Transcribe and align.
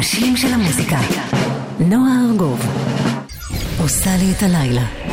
השם 0.00 0.36
של 0.36 0.54
המוזיקה. 0.54 0.98
נועה 1.80 2.12
ארגוב 2.28 2.60
עושה 3.78 4.10
לי 4.16 4.32
את 4.32 4.42
הלילה. 4.42 5.09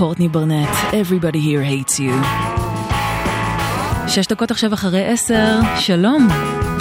קורטני 0.00 0.28
ברנט, 0.28 0.68
Everybody 0.68 1.36
here 1.36 1.90
hates 1.90 1.98
you. 1.98 2.26
שש 4.08 4.26
דקות 4.26 4.50
עכשיו 4.50 4.74
אחרי 4.74 5.06
עשר, 5.06 5.60
שלום. 5.78 6.28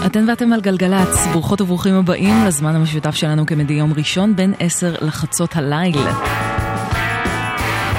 אתן 0.06 0.30
ואתם 0.30 0.54
על 0.54 0.62
גלגלצ, 0.62 1.28
ברוכות 1.34 1.62
וברוכים 1.62 1.96
הבאים 1.96 2.46
לזמן 2.46 2.76
המשותף 2.76 3.16
שלנו 3.16 3.46
כמדי 3.46 3.74
יום 3.74 3.94
ראשון 3.98 4.36
בין 4.36 4.54
עשר 4.60 4.96
לחצות 5.02 5.56
הליל. 5.56 5.98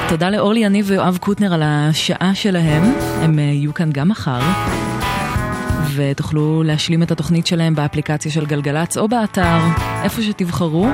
תודה 0.09 0.31
לאורלי 0.31 0.61
יניב 0.61 0.87
ויואב 0.89 1.19
קוטנר 1.21 1.55
על 1.55 1.63
השעה 1.65 2.35
שלהם, 2.35 2.83
הם 3.23 3.39
אה, 3.39 3.45
יהיו 3.45 3.75
כאן 3.75 3.91
גם 3.93 4.09
מחר. 4.09 4.41
ותוכלו 5.95 6.63
להשלים 6.63 7.03
את 7.03 7.11
התוכנית 7.11 7.47
שלהם 7.47 7.75
באפליקציה 7.75 8.31
של 8.33 8.47
גלגלצ 8.47 8.97
או 8.97 9.09
באתר, 9.09 9.59
איפה 10.03 10.23
שתבחרו. 10.23 10.89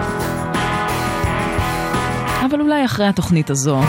אבל 2.51 2.61
אולי 2.61 2.85
אחרי 2.85 3.07
התוכנית 3.07 3.51
הזו. 3.51 3.81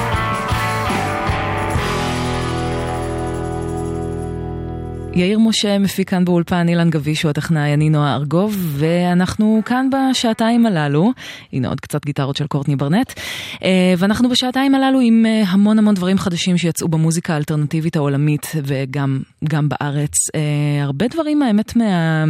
יאיר 5.18 5.40
משה 5.40 5.80
מפיק 5.80 6.10
כאן 6.10 6.26
באולפן, 6.26 6.70
אילן 6.70 6.90
גביש 6.90 7.24
הוא 7.24 7.30
הטכנאי, 7.30 7.74
אני 7.74 7.90
נועה 7.90 8.16
ארגוב, 8.16 8.76
ואנחנו 8.78 9.62
כאן 9.66 9.90
בשעתיים 9.90 10.66
הללו, 10.66 11.12
הנה 11.54 11.68
עוד 11.68 11.80
קצת 11.80 12.06
גיטרות 12.06 12.36
של 12.36 12.48
קורטני 12.48 12.76
ברנט, 12.76 13.14
אה, 13.64 13.94
ואנחנו 13.98 14.30
בשעתיים 14.30 14.76
הללו 14.76 15.00
עם 15.00 15.26
אה, 15.26 15.44
המון 15.48 15.80
המון 15.80 15.96
דברים 15.96 16.18
חדשים 16.18 16.58
שיצאו 16.58 16.88
במוזיקה 16.88 17.34
האלטרנטיבית 17.34 17.96
העולמית 17.96 18.52
וגם 18.64 19.70
בארץ. 19.70 20.14
אה, 20.36 20.84
הרבה 20.84 21.08
דברים 21.08 21.42
האמת 21.42 21.76
מה, 21.76 22.24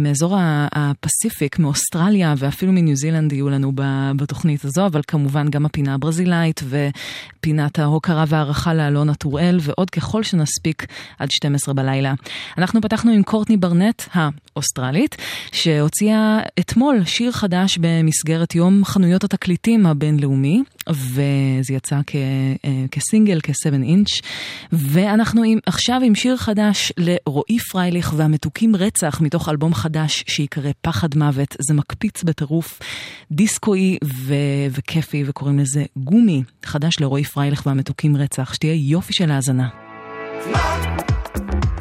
מאזור 0.00 0.36
הפסיפיק, 0.72 1.58
מאוסטרליה 1.58 2.34
ואפילו 2.38 2.72
מניו 2.72 2.96
זילנד 2.96 3.32
יהיו 3.32 3.48
לנו 3.48 3.72
בתוכנית 4.16 4.64
הזו, 4.64 4.86
אבל 4.86 5.00
כמובן 5.06 5.48
גם 5.48 5.66
הפינה 5.66 5.94
הברזילאית 5.94 6.60
ופינת 6.68 7.78
ההוקרה 7.78 8.24
והערכה 8.28 8.74
לאלונה 8.74 9.14
טוראל, 9.14 9.58
ועוד 9.62 9.90
ככל 9.90 10.22
שנספיק 10.22 10.86
עד 11.18 11.30
12 11.30 11.74
בלילה. 11.74 12.07
הלילה. 12.08 12.14
אנחנו 12.58 12.80
פתחנו 12.80 13.12
עם 13.12 13.22
קורטני 13.22 13.56
ברנט 13.56 14.02
האוסטרלית, 14.12 15.16
שהוציאה 15.52 16.40
אתמול 16.58 17.04
שיר 17.04 17.32
חדש 17.32 17.78
במסגרת 17.80 18.54
יום 18.54 18.84
חנויות 18.84 19.24
התקליטים 19.24 19.86
הבינלאומי, 19.86 20.62
וזה 20.88 21.74
יצא 21.74 22.00
כ, 22.06 22.14
אה, 22.64 22.84
כסינגל, 22.90 23.40
כ-7 23.42 23.74
אינץ', 23.82 24.08
ואנחנו 24.72 25.42
עם, 25.42 25.58
עכשיו 25.66 26.00
עם 26.04 26.14
שיר 26.14 26.36
חדש 26.36 26.92
לרועי 26.98 27.58
פרייליך 27.70 28.12
והמתוקים 28.16 28.76
רצח 28.76 29.20
מתוך 29.20 29.48
אלבום 29.48 29.74
חדש 29.74 30.24
שיקרא 30.26 30.70
פחד 30.80 31.08
מוות, 31.16 31.56
זה 31.68 31.74
מקפיץ 31.74 32.22
בטירוף, 32.22 32.80
דיסקואי 33.32 33.98
ו- 34.04 34.34
וכיפי 34.70 35.24
וקוראים 35.26 35.58
לזה 35.58 35.84
גומי, 35.96 36.42
חדש 36.64 37.00
לרועי 37.00 37.24
פרייליך 37.24 37.66
והמתוקים 37.66 38.16
רצח, 38.16 38.54
שתהיה 38.54 38.74
יופי 38.74 39.12
של 39.12 39.30
האזנה. 39.30 39.68
That's 40.38 41.77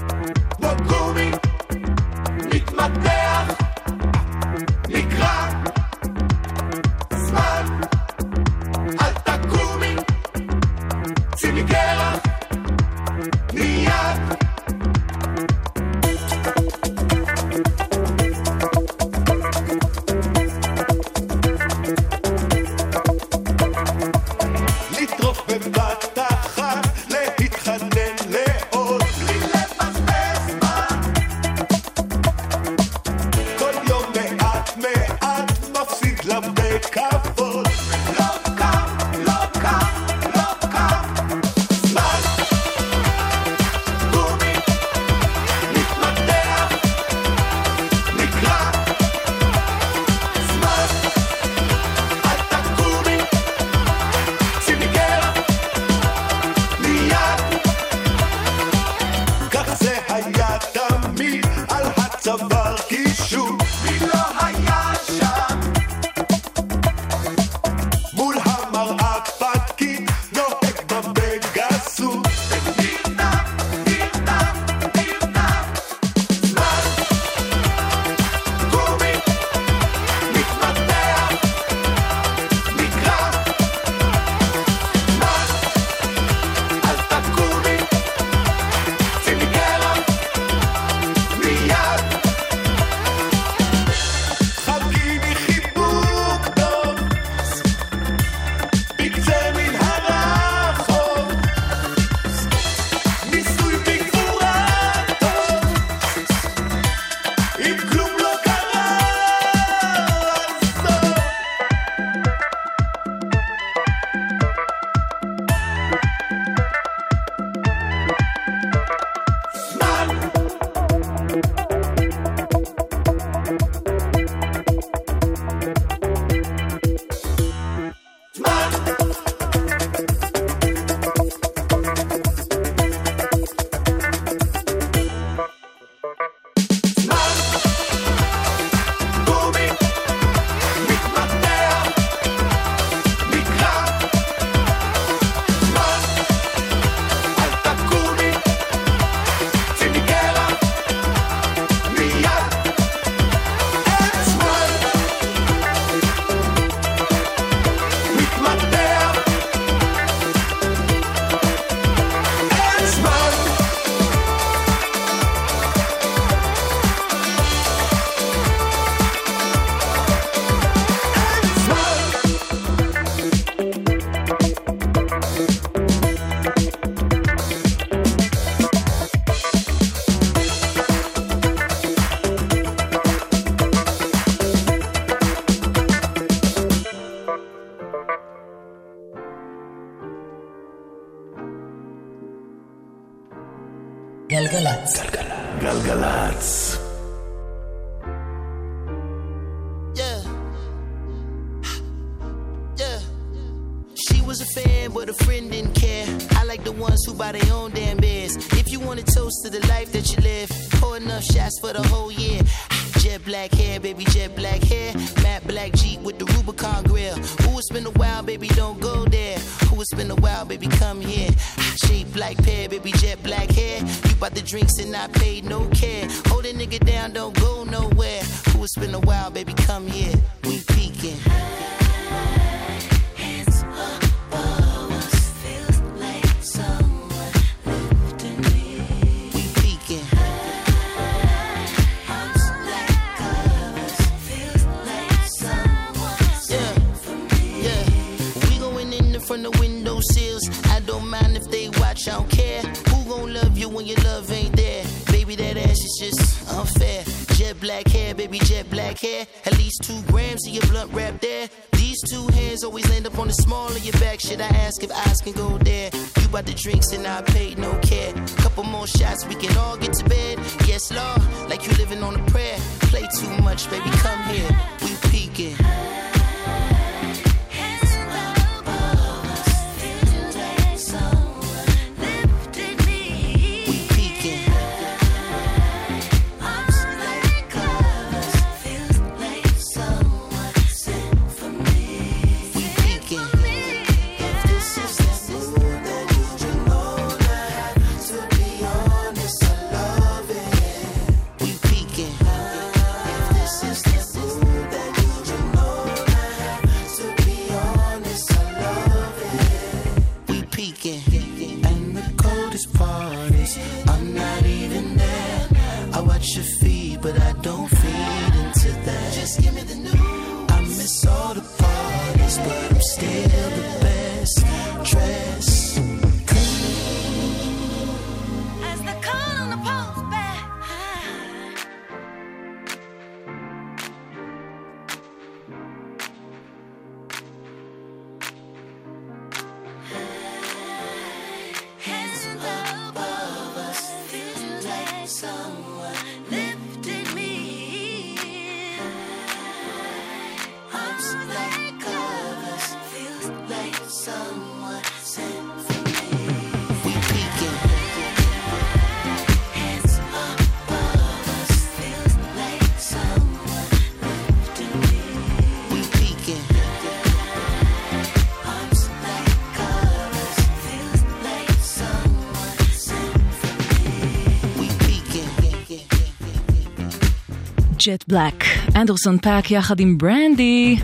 Jet 377.88 378.04
Black, 378.08 378.44
אנדרסון 378.76 379.18
פאק 379.18 379.52
יחד 379.52 379.80
עם 379.80 379.98
ברנדי. 379.98 380.76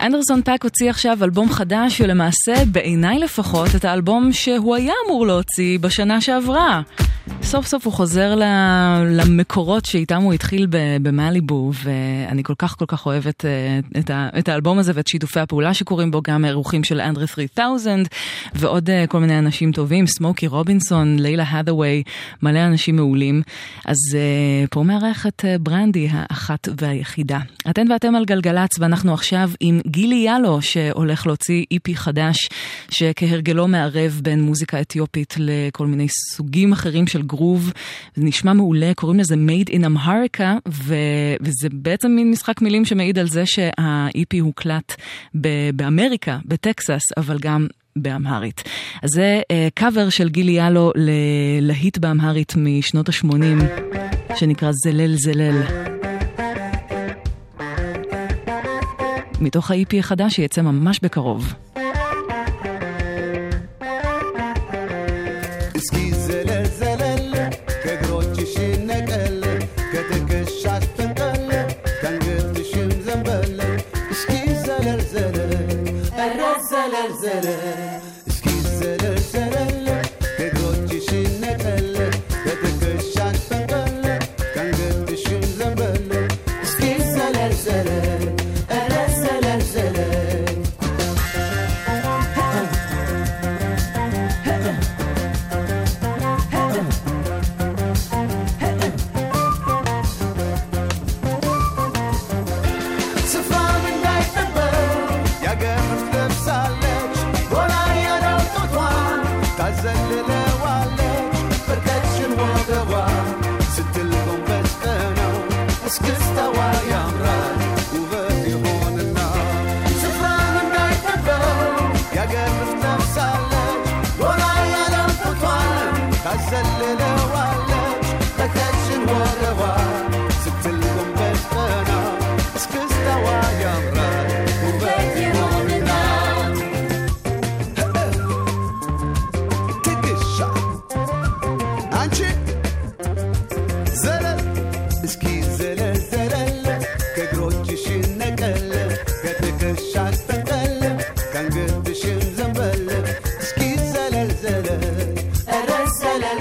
אנדרסון 0.00 0.42
פאק 0.42 0.64
הוציא 0.64 0.90
עכשיו 0.90 1.18
אלבום 1.24 1.50
חדש, 1.50 2.00
ולמעשה, 2.00 2.54
בעיניי 2.72 3.18
לפחות, 3.18 3.68
את 3.76 3.84
האלבום 3.84 4.32
שהוא 4.32 4.76
היה 4.76 4.92
אמור 5.06 5.26
להוציא 5.26 5.78
בשנה 5.78 6.20
שעברה. 6.20 6.82
סוף 7.54 7.66
סוף 7.66 7.84
הוא 7.84 7.92
חוזר 7.92 8.34
למקורות 9.06 9.84
שאיתם 9.84 10.22
הוא 10.22 10.32
התחיל 10.32 10.66
במאליבו, 11.02 11.70
ואני 11.84 12.42
כל 12.42 12.54
כך 12.58 12.76
כל 12.78 12.84
כך 12.88 13.06
אוהבת 13.06 13.44
אה, 13.44 13.80
את, 14.38 14.48
האלבום 14.48 14.78
הזה 14.78 14.92
ואת 14.94 15.06
שיתופי 15.06 15.40
הפעולה 15.40 15.74
שקורים 15.74 16.10
בו, 16.10 16.22
גם 16.22 16.44
אירוחים 16.44 16.84
של 16.84 17.00
אנדרה 17.00 17.26
3000 17.26 18.02
ועוד 18.54 18.90
אה, 18.90 19.06
כל 19.06 19.20
מיני 19.20 19.38
אנשים 19.38 19.72
טובים, 19.72 20.06
סמוקי 20.06 20.46
רובינסון, 20.46 21.18
לילה 21.18 21.44
האת'אווי, 21.48 22.02
מלא 22.42 22.58
אנשים 22.58 22.96
מעולים. 22.96 23.42
אז 23.84 23.96
אה, 24.14 24.66
פה 24.70 24.82
מארחת 24.82 25.44
ברנדי 25.60 26.08
האחת 26.10 26.68
והיחידה. 26.80 27.38
אתן 27.70 27.90
ואתם 27.90 28.14
על 28.14 28.24
גלגלצ, 28.24 28.78
ואנחנו 28.78 29.14
עכשיו 29.14 29.50
עם 29.60 29.80
גילי 29.86 30.22
יאלו, 30.26 30.62
שהולך 30.62 31.26
להוציא 31.26 31.64
איפי 31.70 31.96
חדש, 31.96 32.48
שכהרגלו 32.90 33.68
מערב 33.68 34.20
בין 34.22 34.42
מוזיקה 34.42 34.80
אתיופית 34.80 35.34
לכל 35.38 35.86
מיני 35.86 36.06
סוגים 36.08 36.72
אחרים 36.72 37.06
של 37.06 37.22
עירוב, 37.44 37.72
זה 38.14 38.24
נשמע 38.24 38.52
מעולה, 38.52 38.92
קוראים 38.94 39.20
לזה 39.20 39.34
Made 39.34 39.70
in 39.70 39.84
America, 39.84 40.68
ו... 40.68 40.94
וזה 41.40 41.68
בעצם 41.72 42.10
מין 42.10 42.30
משחק 42.30 42.62
מילים 42.62 42.84
שמעיד 42.84 43.18
על 43.18 43.28
זה 43.28 43.46
שה-EP 43.46 44.40
הוקלט 44.40 44.94
ב- 45.34 45.70
באמריקה, 45.74 46.38
בטקסס, 46.44 47.02
אבל 47.16 47.38
גם 47.38 47.66
באמהרית. 47.96 48.62
אז 49.02 49.10
זה 49.10 49.40
אה, 49.50 49.66
uh, 49.66 49.70
קאבר 49.74 50.08
של 50.08 50.28
גילי 50.28 50.52
יאלו 50.52 50.92
ללהיט 50.94 51.98
באמהרית 51.98 52.52
משנות 52.56 53.08
ה-80, 53.08 53.64
שנקרא 54.36 54.70
זלל 54.72 55.14
זלל. 55.16 55.62
מתוך 59.40 59.70
ה-IP 59.70 59.98
החדש 59.98 60.34
שיצא 60.34 60.62
ממש 60.62 61.00
בקרוב. 61.02 61.54
Excuse 65.74 66.13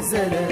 güzele. 0.04 0.43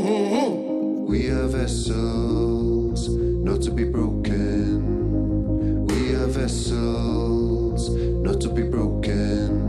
hmm, 0.02 0.30
hmm, 0.32 1.06
We 1.08 1.30
are 1.30 1.46
vessels 1.48 3.08
not 3.08 3.62
to 3.62 3.70
be 3.70 3.84
broken. 3.84 4.86
We 5.86 6.14
are 6.14 6.26
vessels 6.26 7.90
not 7.90 8.40
to 8.40 8.48
be 8.48 8.62
broken. 8.62 9.61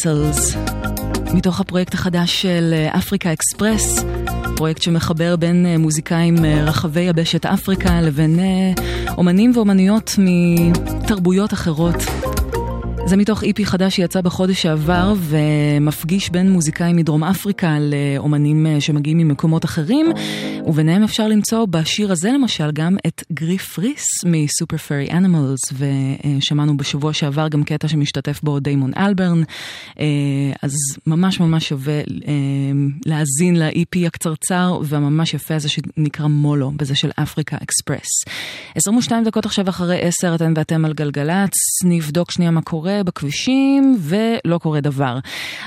Vessels, 0.00 0.56
מתוך 1.34 1.60
הפרויקט 1.60 1.94
החדש 1.94 2.42
של 2.42 2.74
Africa 2.88 3.32
Express, 3.32 4.04
פרויקט 4.56 4.82
שמחבר 4.82 5.36
בין 5.36 5.66
אה, 5.66 5.78
מוזיקאים 5.78 6.44
אה, 6.44 6.64
רחבי 6.64 7.00
יבשת 7.00 7.46
אפריקה 7.46 8.00
לבין 8.00 8.38
אה, 8.38 8.72
אומנים 9.18 9.52
ואומנויות 9.54 10.14
מתרבויות 10.18 11.52
אחרות. 11.52 11.96
זה 13.06 13.16
מתוך 13.16 13.44
EP 13.44 13.66
חדש 13.66 13.96
שיצא 13.96 14.20
בחודש 14.20 14.62
שעבר 14.62 15.14
ומפגיש 15.18 16.30
בין 16.30 16.50
מוזיקאים 16.50 16.96
מדרום 16.96 17.24
אפריקה 17.24 17.76
לאומנים 17.80 18.66
אה, 18.66 18.80
שמגיעים 18.80 19.18
ממקומות 19.18 19.64
אחרים 19.64 20.12
וביניהם 20.66 21.02
אפשר 21.02 21.28
למצוא 21.28 21.66
בשיר 21.66 22.12
הזה 22.12 22.30
למשל 22.32 22.70
גם 22.72 22.96
את 23.06 23.24
גריף 23.32 23.78
ריס 23.78 24.04
מ 24.26 24.34
Super 24.34 24.76
Furry 24.76 25.08
Animals 25.10 25.60
ושמענו 25.72 26.76
בשבוע 26.76 27.12
שעבר 27.12 27.48
גם 27.48 27.64
קטע 27.64 27.88
שמשתתף 27.88 28.40
בו 28.42 28.60
דיימון 28.60 28.90
אלברן 28.96 29.42
אה, 30.00 30.04
אז 30.62 30.72
ממש 31.06 31.40
ממש 31.40 31.68
שווה 31.68 31.98
אה, 31.98 32.02
להאזין 33.06 33.58
לאיפי 33.58 34.06
הקצרצר 34.06 34.80
והממש 34.84 35.34
יפה 35.34 35.54
הזה 35.54 35.68
שנקרא 35.68 36.26
מולו 36.26 36.70
בזה 36.76 36.94
של 36.94 37.10
אפריקה 37.22 37.56
אקספרס. 37.62 38.24
22 38.74 39.24
דקות 39.24 39.46
עכשיו 39.46 39.68
אחרי 39.68 40.00
10 40.02 40.34
אתן 40.34 40.52
ואתם 40.56 40.84
על 40.84 40.92
גלגלצ 40.92 41.52
נבדוק 41.84 42.30
שנייה 42.30 42.50
מה 42.50 42.62
קורה 42.62 43.02
בכבישים 43.04 43.98
ולא 44.00 44.58
קורה 44.58 44.80
דבר. 44.80 45.18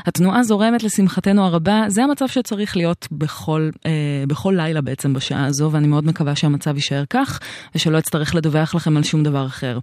התנועה 0.06 0.44
זורמת 0.44 0.84
לשמחתנו 0.84 1.46
הרבה, 1.46 1.84
זה 1.88 2.04
המצב 2.04 2.28
שצריך 2.28 2.78
להיות 2.78 3.08
בכל, 3.12 3.70
אה, 3.86 3.92
בכל 4.28 4.54
לילה 4.58 4.82
בעצם 4.84 5.14
בשעה 5.14 5.46
הזו, 5.46 5.70
ואני 5.72 5.88
מאוד 5.88 6.06
מקווה 6.06 6.36
שהמצב 6.36 6.76
יישאר 6.76 7.04
כך, 7.10 7.40
ושלא 7.76 8.00
אצטרך 8.00 8.36
לדווח 8.36 8.76
לכם 8.76 8.98
על 8.98 9.04
שום 9.04 9.24
דבר 9.24 9.46
אחר. 9.46 9.80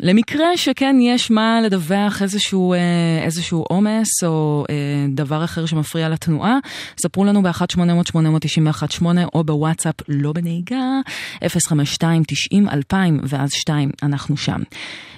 למקרה 0.00 0.56
שכן 0.56 0.96
יש 1.00 1.30
מה 1.30 1.60
לדווח 1.60 2.22
איזשהו, 2.22 2.72
אה, 2.72 2.78
איזשהו 3.24 3.64
עומס 3.68 4.24
או 4.24 4.64
אה, 4.70 4.74
דבר 5.08 5.44
אחר 5.44 5.66
שמפריע 5.66 6.08
לתנועה, 6.08 6.58
ספרו 7.02 7.24
לנו 7.24 7.42
ב-1-800-891-8 7.42 9.04
או 9.34 9.44
בוואטסאפ 9.44 9.94
לא 10.08 10.32
בנהיגה, 10.32 11.00
052-90-2000 11.44 12.94
ואז 13.22 13.52
2, 13.52 13.90
אנחנו 14.02 14.36
שם. 14.36 14.60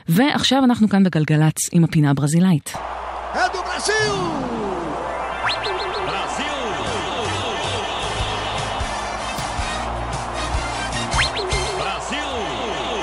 ועכשיו 0.08 0.64
אנחנו 0.64 0.88
כאן 0.88 1.04
בגלגלצ 1.04 1.56
עם 1.72 1.84
הפינה 1.84 2.10
הברזילאית. 2.10 2.74
É 3.34 3.48
do 3.48 4.61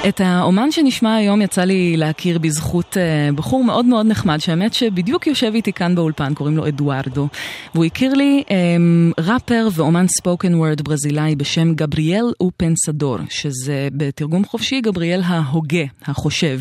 את 0.08 0.22
האומן 0.22 0.72
שנשמע 0.72 1.16
היום 1.16 1.42
יצא 1.42 1.64
לי 1.64 1.98
להכיר 1.98 2.40
בזכות 2.40 2.98
uh, 2.98 3.36
בחור 3.36 3.64
מאוד 3.64 3.86
מאוד 3.86 4.06
נחמד, 4.06 4.38
שהאמת 4.40 4.74
שבדיוק 4.74 5.28
יושב 5.28 5.52
איתי 5.56 5.74
כאן 5.74 5.96
באולפן, 5.96 6.34
קוראים 6.34 6.58
לו 6.58 6.68
אדוארדו. 6.68 7.28
והוא 7.74 7.86
הכיר 7.86 8.14
לי 8.14 8.44
um, 8.48 8.52
ראפר 9.22 9.68
ואומן 9.74 10.06
ספוקן 10.08 10.56
וורד 10.56 10.82
ברזילאי 10.82 11.36
בשם 11.36 11.74
גבריאל 11.74 12.26
אופנסדור, 12.40 13.18
שזה 13.30 13.88
בתרגום 13.94 14.46
חופשי 14.46 14.82
גבריאל 14.82 15.22
ההוגה, 15.26 15.84
החושב. 16.06 16.60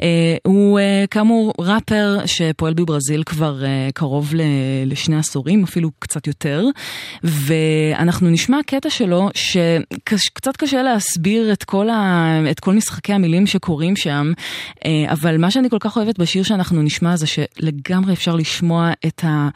Uh, 0.00 0.02
הוא 0.46 0.78
uh, 0.78 1.06
כאמור 1.10 1.52
ראפר 1.58 2.18
שפועל 2.26 2.74
בברזיל 2.74 3.22
כבר 3.22 3.62
uh, 3.62 3.92
קרוב 3.92 4.32
לשני 4.86 5.16
עשורים, 5.16 5.64
אפילו 5.64 5.90
קצת 5.98 6.26
יותר, 6.26 6.64
ואנחנו 7.24 8.30
נשמע 8.30 8.58
קטע 8.66 8.90
שלו 8.90 9.28
שקצת 9.34 10.56
קשה 10.56 10.82
להסביר 10.82 11.52
את 11.52 11.64
כל 11.64 11.88
ה... 11.88 12.26
את 12.50 12.60
כל 12.60 12.74
משחקי 12.74 13.12
המילים 13.12 13.46
שקורים 13.46 13.96
שם, 13.96 14.32
אה, 14.84 15.12
אבל 15.12 15.38
מה 15.38 15.50
שאני 15.50 15.70
כל 15.70 15.78
כך 15.80 15.96
אוהבת 15.96 16.18
בשיר 16.18 16.42
שאנחנו 16.42 16.82
נשמע 16.82 17.16
זה 17.16 17.26
שלגמרי 17.26 18.12
אפשר 18.12 18.34
לשמוע 18.34 18.90
את 19.06 19.24
ה... 19.24 19.48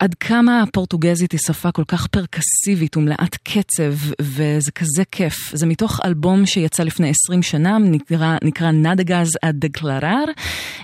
עד 0.00 0.14
כמה 0.14 0.62
הפורטוגזית 0.62 1.32
היא 1.32 1.40
שפה 1.46 1.72
כל 1.72 1.84
כך 1.88 2.06
פרקסיבית 2.06 2.96
ומלאת 2.96 3.36
קצב, 3.42 3.94
וזה 4.20 4.70
כזה 4.70 5.02
כיף. 5.12 5.50
זה 5.52 5.66
מתוך 5.66 6.00
אלבום 6.04 6.46
שיצא 6.46 6.82
לפני 6.82 7.10
20 7.10 7.42
שנה, 7.42 7.78
נקרא, 7.78 8.36
נקרא 8.44 8.70
נדגז 8.70 9.28
עד 9.42 9.56
דקלרר, 9.58 10.24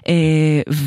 אה, 0.09 0.15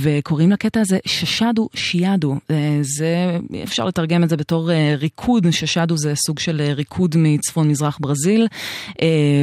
וקוראים 0.02 0.52
לקטע 0.52 0.82
הזה 0.82 0.98
ששדו 1.06 1.70
שיאדו. 1.76 2.36
אה, 2.52 2.78
זה, 2.82 3.38
אפשר 3.64 3.86
לתרגם 3.86 4.24
את 4.24 4.30
זה 4.30 4.38
בתור 4.38 4.72
אה, 4.72 4.96
ריקוד, 4.98 5.52
ששדו 5.52 5.98
זה 5.98 6.16
סוג 6.16 6.40
של 6.40 6.62
ריקוד 6.62 7.16
מצפון 7.18 7.70
מזרח 7.70 7.98
ברזיל, 8.02 8.48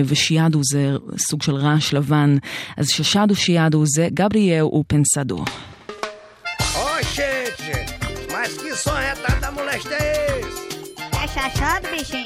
ושיאדו 0.05 0.61
זה 0.65 0.93
סוג 1.19 1.43
של 1.43 1.55
רעש 1.55 1.93
לבן. 1.93 2.37
אז 2.77 2.89
ששדו 2.89 3.37
שיאדו 3.37 3.87
זה 3.87 4.09
גבריאל 4.15 4.65
ופנסדו. 4.65 5.45
Chachado, 11.61 11.89
bichinho? 11.91 12.25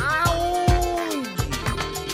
Aonde? 0.00 1.42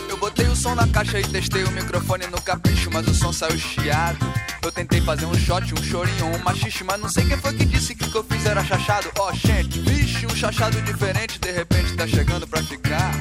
Eu 0.09 0.17
botei 0.17 0.47
o 0.47 0.55
som 0.55 0.73
na 0.73 0.87
caixa 0.87 1.19
e 1.19 1.27
testei 1.27 1.63
o 1.63 1.69
microfone 1.69 2.25
no 2.25 2.41
capricho, 2.41 2.89
mas 2.91 3.07
o 3.07 3.13
som 3.13 3.31
saiu 3.31 3.55
chiado. 3.55 4.17
Eu 4.63 4.71
tentei 4.71 4.99
fazer 4.99 5.27
um 5.27 5.35
shot, 5.35 5.71
um 5.75 5.83
chorinho, 5.83 6.25
um 6.25 6.39
machixe, 6.39 6.83
mas 6.83 6.99
não 6.99 7.07
sei 7.07 7.23
quem 7.25 7.37
foi 7.37 7.53
que 7.53 7.65
disse 7.65 7.93
que 7.93 8.05
o 8.05 8.09
que 8.09 8.17
eu 8.17 8.23
fiz 8.23 8.47
era 8.47 8.63
chachado. 8.63 9.11
Ó, 9.19 9.29
oh, 9.29 9.35
gente, 9.35 9.79
vixe, 9.81 10.25
um 10.25 10.35
chachado 10.35 10.81
diferente, 10.81 11.37
de 11.37 11.51
repente 11.51 11.93
tá 11.93 12.07
chegando 12.07 12.47
pra 12.47 12.63
ficar. 12.63 13.11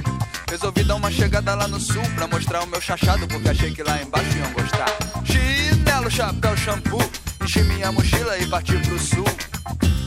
Resolvi 0.48 0.82
dar 0.82 0.94
uma 0.94 1.10
chegada 1.10 1.54
lá 1.54 1.68
no 1.68 1.78
sul 1.78 2.02
pra 2.14 2.26
mostrar 2.26 2.62
o 2.62 2.66
meu 2.66 2.80
chachado, 2.80 3.28
porque 3.28 3.50
achei 3.50 3.72
que 3.72 3.82
lá 3.82 4.00
embaixo 4.00 4.38
iam 4.38 4.50
gostar. 4.52 4.88
Chinelo, 5.26 6.10
chapéu, 6.10 6.56
shampoo, 6.56 7.10
enchi 7.42 7.62
minha 7.64 7.92
mochila 7.92 8.38
e 8.38 8.46
parti 8.46 8.78
pro 8.78 8.98
sul. 8.98 9.51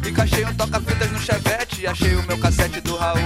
Encaixei 0.08 0.46
um 0.46 0.54
toca-fitas 0.54 1.12
no 1.12 1.20
chevette 1.20 1.82
e 1.82 1.88
achei 1.88 2.15
o 2.15 2.24
meu 2.24 2.38
cassete 2.38 2.82
do 2.82 2.96
Raul. 2.96 3.20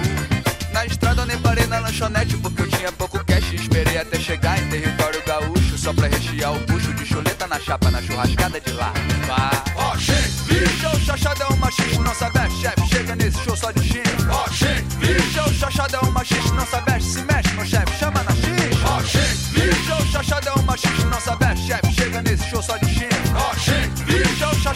Na 0.71 0.85
estrada 0.85 1.23
eu 1.23 1.25
nem 1.25 1.37
parei 1.39 1.65
na 1.67 1.79
lanchonete 1.79 2.37
porque 2.37 2.61
eu 2.61 2.69
tinha 2.69 2.91
pouco 2.91 3.23
cash 3.25 3.53
esperei 3.53 3.97
até 3.97 4.19
chegar 4.19 4.61
em 4.61 4.69
território 4.69 5.21
gaúcho 5.25 5.77
só 5.77 5.93
pra 5.93 6.07
rechear 6.07 6.53
o 6.53 6.59
bucho 6.67 6.93
de 6.93 7.05
chuleta 7.05 7.47
na 7.47 7.59
chapa 7.59 7.89
na 7.89 8.01
churrascada 8.01 8.59
de 8.59 8.71
lá. 8.73 8.93
Vá. 9.27 9.63
Ó, 9.75 9.93
oh! 9.93 9.97
Bicho, 10.45 10.89
o 10.89 10.99
chachado 10.99 11.43
é 11.43 11.53
um 11.53 11.57
machista, 11.57 12.01
não 12.01 12.13
sabe, 12.13 12.39
chefe. 12.61 12.87
Chega 12.87 13.15
nesse 13.15 13.43
show 13.43 13.57
só 13.57 13.71
de 13.71 13.83
chino. 13.83 14.03
Ó, 14.31 14.45
oh! 14.45 14.97
Bicho, 14.99 15.49
o 15.49 15.53
chachado 15.53 15.95
é 15.95 15.99
um 16.01 16.11
machista, 16.11 16.53
não 16.53 16.65
sabe, 16.65 17.03
se 17.03 17.21
mexe, 17.23 17.53
meu 17.53 17.65
chefe. 17.65 17.99
Chama 17.99 18.23
na 18.23 18.31
X. 18.31 18.77
Ó, 18.85 18.97
oh! 18.97 19.59
Bicho, 19.59 19.93
o 19.93 20.11
chachado 20.11 20.49
é 20.49 20.59
um 20.59 20.63
machista, 20.63 21.05
não 21.05 21.19
sabe, 21.19 21.57
chefe. 21.57 21.93
Chega 21.93 22.21
nesse 22.21 22.49
show 22.49 22.61
só 22.61 22.77
de! 22.77 22.88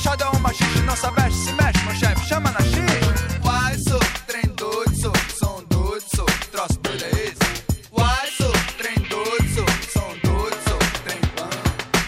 Bicho, 0.03 0.09
o 0.09 0.17
chachado 0.17 0.23
é 0.23 0.37
um 0.37 0.39
machista, 0.41 0.81
não 0.81 0.95
sabe, 0.95 1.33
se 1.33 1.51
mexe, 1.53 1.85
meu 1.85 1.95
chefe. 1.95 2.25
Chama 2.27 2.51
na 2.51 2.59
X. 2.59 3.45
Uai, 3.45 3.77
sou 3.77 3.99
trem 4.27 4.43
doido, 4.55 4.95
sou 4.95 5.13
som 5.39 5.63
doido, 5.69 6.03
sou 6.13 6.25
troço 6.51 6.79
doido 6.79 7.03
é 7.05 7.09
esse. 7.09 7.63
Uai, 7.91 8.29
sou 8.37 8.51
trem 8.77 8.95
doido, 9.07 9.53
sou 9.53 9.65
som 9.93 10.13
doido, 10.23 10.57
sou 10.67 10.79
trem 11.03 11.19
bom. 11.37 11.49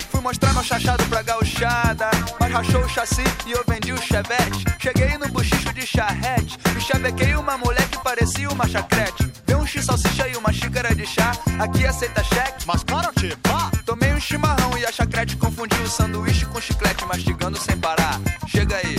Fui 0.09 0.21
mostrar 0.21 0.53
meu 0.53 0.63
chachado 0.63 1.03
pra 1.05 1.21
gauchada, 1.21 2.11
mas 2.39 2.51
rachou 2.51 2.81
o 2.81 2.89
chassi 2.89 3.23
e 3.45 3.51
eu 3.51 3.63
vendi 3.67 3.93
o 3.93 4.01
chevette. 4.01 4.65
Cheguei 4.79 5.17
no 5.17 5.29
buchicho 5.29 5.73
de 5.73 5.87
charrete, 5.87 6.57
me 6.73 6.81
chavequei 6.81 7.35
uma 7.35 7.57
mulher 7.57 7.87
que 7.87 8.03
parecia 8.03 8.49
uma 8.49 8.67
chacrete. 8.67 9.34
Deu 9.45 9.59
um 9.59 9.67
x 9.67 9.85
salsicha 9.85 10.27
e 10.27 10.35
uma 10.35 10.51
xícara 10.51 10.93
de 10.95 11.05
chá, 11.05 11.31
aqui 11.59 11.85
aceita 11.85 12.23
cheque. 12.23 12.65
Mas 12.65 12.83
para, 12.83 13.11
tio, 13.13 13.37
pá! 13.39 13.71
Tomei 13.85 14.13
um 14.13 14.19
chimarrão 14.19 14.77
e 14.77 14.85
a 14.85 14.91
chacrete 14.91 15.37
confundiu 15.37 15.81
o 15.83 15.87
sanduíche 15.87 16.45
com 16.47 16.59
chiclete, 16.59 17.05
mastigando 17.05 17.57
sem 17.57 17.77
parar. 17.77 18.19
Chega 18.47 18.77
aí, 18.77 18.95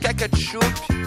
quer 0.00 0.14
ketchup? 0.14 0.64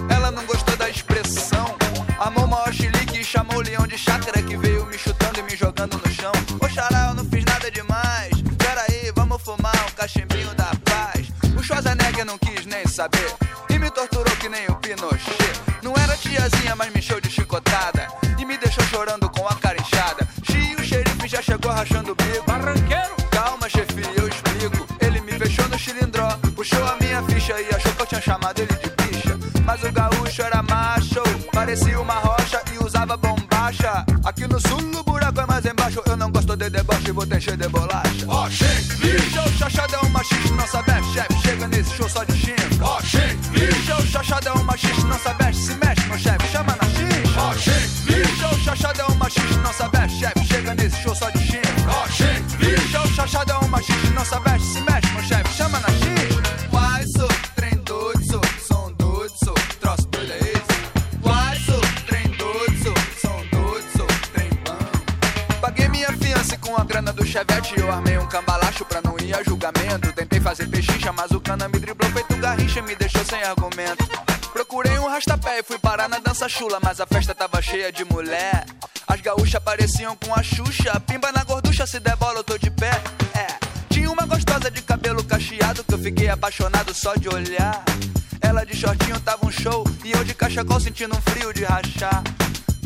Ela 0.10 0.32
não 0.32 0.46
gostou 0.46 0.76
da 0.78 0.90
expressão. 0.90 1.76
Amou 2.20 2.48
maior 2.48 2.74
chilique 2.74 3.20
e 3.20 3.24
chamou 3.24 3.58
o 3.58 3.62
leão 3.62 3.86
de 3.88 3.98
chácara 3.98 4.42
que 4.42 4.56
veio 4.58 4.86
me 4.86 4.98
chutando 4.98 5.40
e 5.40 5.44
me 5.44 5.56
jogando 5.56 5.98
no 5.98 6.12
chão. 6.14 6.32
Ô 6.62 6.70
xará, 6.70 7.10
eu 7.10 7.14
não 7.14 7.26
fiz 7.26 7.44
nada 7.46 7.70
demais. 7.70 8.32
Pera 8.58 8.86
aí, 8.90 9.12
vamos 9.16 9.42
fumar 9.42 9.76
um 9.88 9.92
cachimbinho 9.96 10.54
da 10.56 10.72
paz. 10.86 11.28
O 11.58 11.64
Schwarzenegger 11.64 12.26
não 12.26 12.38
quis 12.38 12.66
nem 12.66 12.86
saber 12.88 13.34
e 13.70 13.78
me 13.78 13.90
torturou 13.90 14.36
que 14.38 14.50
nem 14.50 14.66
o 14.68 14.76
Pinochet. 14.76 15.62
Não 15.82 15.94
era 15.96 16.16
tiazinha, 16.18 16.76
mas 16.76 16.92
me 16.94 17.00
encheu 17.00 17.20
de 17.20 17.25
chegou 21.66 21.72
rachando 21.72 22.12
o 22.12 22.16
bico. 22.16 22.46
Barranqueiro! 22.46 23.16
Calma, 23.32 23.68
chefe, 23.68 24.02
eu 24.16 24.28
explico. 24.28 24.88
Ele 25.02 25.22
me 25.22 25.32
fechou 25.34 25.68
no 25.68 25.80
cilindró, 25.80 26.28
puxou 26.56 26.84
a 26.86 26.96
minha 27.02 27.22
ficha 27.24 27.60
e 27.60 27.76
achou 27.76 27.92
que 27.94 28.02
eu 28.02 28.06
tinha 28.06 28.22
chamado 28.22 28.60
ele 28.60 28.74
de 28.74 28.90
bicha. 28.90 29.40
Mas 29.64 29.84
o 29.84 29.92
gaúcho 29.92 30.42
era 30.42 30.62
macho, 30.62 31.22
parecia 31.52 32.00
uma 32.00 32.14
rocha 32.14 32.62
e 32.74 32.84
usava 32.84 33.18
bombacha. 33.18 34.06
Aqui 34.24 34.48
no 34.48 34.60
sul 34.60 34.80
o 35.00 35.04
buraco 35.04 35.42
é 35.42 35.46
mais 35.46 35.66
embaixo, 35.66 36.02
eu 36.06 36.18
não 36.18 36.32
gosto 36.32 36.56
de 36.56 36.70
deboche, 36.70 37.12
vou 37.12 37.26
te 37.26 37.36
encher 37.38 37.58
de 37.58 37.68
bolacha. 37.68 38.26
Ó, 38.28 38.50
chefe! 38.50 38.96
Bicho, 38.98 39.42
o 39.42 39.58
chachado 39.58 39.96
é 39.96 40.06
um 40.06 40.10
machista, 40.10 40.54
não 40.54 40.68
sabe, 40.68 40.92
chefe, 41.14 41.42
chega 41.42 41.68
nesse 41.68 41.96
show 41.96 42.10
só 42.10 42.24
de 42.24 42.38
chino. 42.38 42.56
Ó, 42.82 43.02
chefe! 43.02 43.36
Bicho, 43.50 43.94
o 43.94 44.08
chachado 44.08 44.50
é 44.50 44.54
um 44.54 44.64
machista, 44.64 45.08
não 45.08 45.20
sabe, 45.20 45.54
se 45.54 45.74
mexe, 45.76 46.08
meu 46.08 46.18
chefe, 46.18 46.48
chama 46.52 46.78
na 46.80 46.88
X. 46.90 47.38
Ó, 47.38 47.54
chefe! 47.56 48.14
Bicho, 48.14 48.48
o 48.48 48.60
chachado 48.60 49.02
é 49.02 49.06
um 49.06 49.16
machista, 49.16 49.58
não 49.58 49.74
sabe, 49.74 49.95
Ó, 52.26 52.34
chefe! 52.34 52.58
Bicho, 52.58 53.00
o 53.00 53.08
chachado 53.08 53.52
é 53.52 53.58
um 53.60 53.68
machista, 53.68 54.10
não 54.12 54.26
sabe, 54.26 54.60
se 54.60 54.82
mexe, 54.82 55.12
meu 55.14 55.24
chefe, 55.24 55.54
chama 55.54 55.80
na 55.80 55.88
X. 55.90 56.74
Uai, 56.74 57.06
sou 57.08 57.28
trem 57.56 57.76
doido, 57.78 58.24
sou 58.26 58.42
som 58.68 58.92
doido, 58.94 59.34
sou 59.44 59.54
troço 59.80 60.08
é 60.32 60.38
esse. 60.38 61.24
Uai, 61.24 61.60
sou 61.66 61.82
trem 62.08 62.28
doido, 62.32 62.84
sou 62.84 62.96
som 63.22 63.46
doido, 63.52 63.88
sou 63.98 64.08
trem 64.34 64.50
bom. 64.66 65.60
Paguei 65.62 65.88
minha 65.90 66.12
fiança 66.14 66.58
com 66.58 66.76
a 66.76 66.84
grana 66.84 67.14
do 67.14 67.26
chevette 67.26 67.80
eu 67.80 67.92
armei 67.92 68.18
um 68.18 68.28
cambalacho 68.28 68.86
pra 68.86 69.02
não 69.02 69.18
ir 69.20 69.36
a 69.36 69.44
julgamento. 69.44 70.12
Tentei 70.14 70.40
fazer 70.40 70.68
pechincha, 70.68 71.12
mas 71.12 71.32
o 71.32 71.40
cana 71.40 71.68
me 71.68 71.80
driblou 71.80 72.10
feito 72.12 72.36
garrincha 72.38 72.80
e 72.80 72.82
me 72.84 72.96
deixou 72.96 73.24
sem 73.26 73.42
argumento. 73.44 74.06
Procurei 74.54 74.98
um 75.00 75.08
rastapé 75.08 75.60
e 75.60 75.64
fui 75.64 75.78
parar 75.78 76.08
na 76.08 76.20
dança 76.20 76.48
chula, 76.48 76.80
mas 76.82 77.02
a 77.02 77.06
festa 77.06 77.36
tava 77.36 77.62
cheia 77.62 77.92
de 77.92 78.06
mulher. 78.06 78.66
As 79.08 79.22
gaúchas 79.22 79.62
pareciam 79.64 80.16
com 80.16 80.34
a 80.34 80.42
Xuxa. 80.42 81.00
Pimba 81.02 81.32
na 81.32 81.44
gorducha, 81.44 81.86
se 81.86 82.00
der 82.00 82.16
bola 82.16 82.40
eu 82.40 82.44
tô 82.44 82.58
de 82.58 82.72
pé. 82.72 82.92
É. 83.34 83.48
Tinha 83.90 84.12
uma 84.12 84.26
gostosa 84.26 84.70
de 84.72 84.82
cabelo 84.82 85.24
cacheado 85.24 85.84
que 85.84 85.94
eu 85.94 86.00
fiquei 86.00 86.30
apaixonado 86.30 86.94
só 86.94 87.14
de 87.16 87.30
olhar. 87.30 87.84
Ela 88.42 88.66
de 88.66 88.76
shortinho 88.76 89.20
tava 89.20 89.46
um 89.46 89.52
show 89.52 89.84
e 90.04 90.12
eu 90.12 90.24
de 90.24 90.34
cachecol 90.34 90.80
sentindo 90.80 91.16
um 91.16 91.22
frio 91.22 91.54
de 91.54 91.64
rachar. 91.64 92.24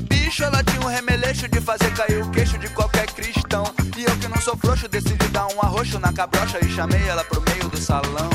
Bicho, 0.10 0.44
ela 0.44 0.64
tinha 0.64 0.82
um 0.82 0.88
remeleixo 0.88 1.48
de 1.48 1.62
fazer 1.62 1.92
cair 1.94 2.22
o 2.22 2.30
queixo 2.32 2.58
de 2.58 2.68
qualquer 2.70 3.08
cristão. 3.12 3.64
E 3.98 4.04
eu 4.04 4.16
que 4.18 4.28
não 4.28 4.42
sou 4.42 4.56
frouxo 4.58 4.88
decidi 4.88 5.28
dar 5.30 5.48
um 5.48 5.62
arroxo 5.62 6.00
na 6.00 6.12
cabrocha 6.14 6.60
e 6.64 6.70
chamei 6.70 7.08
ela 7.08 7.24
pro 7.24 7.42
meio 7.42 7.68
do 7.70 7.78
salão. 7.78 8.30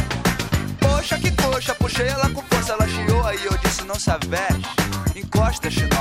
Poxa, 0.80 1.18
que 1.18 1.30
coxa, 1.32 1.74
puxei 1.74 2.08
ela 2.08 2.28
com 2.30 2.42
força, 2.42 2.72
ela 2.72 2.86
chiou 2.88 3.32
e 3.32 3.44
eu 3.44 3.56
disse 3.58 3.84
não 3.84 3.94
se 3.94 4.10
aveste, 4.10 4.68
encosta, 5.16 5.70
chinelo. 5.70 5.93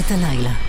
את 0.00 0.10
הלילה. 0.10 0.63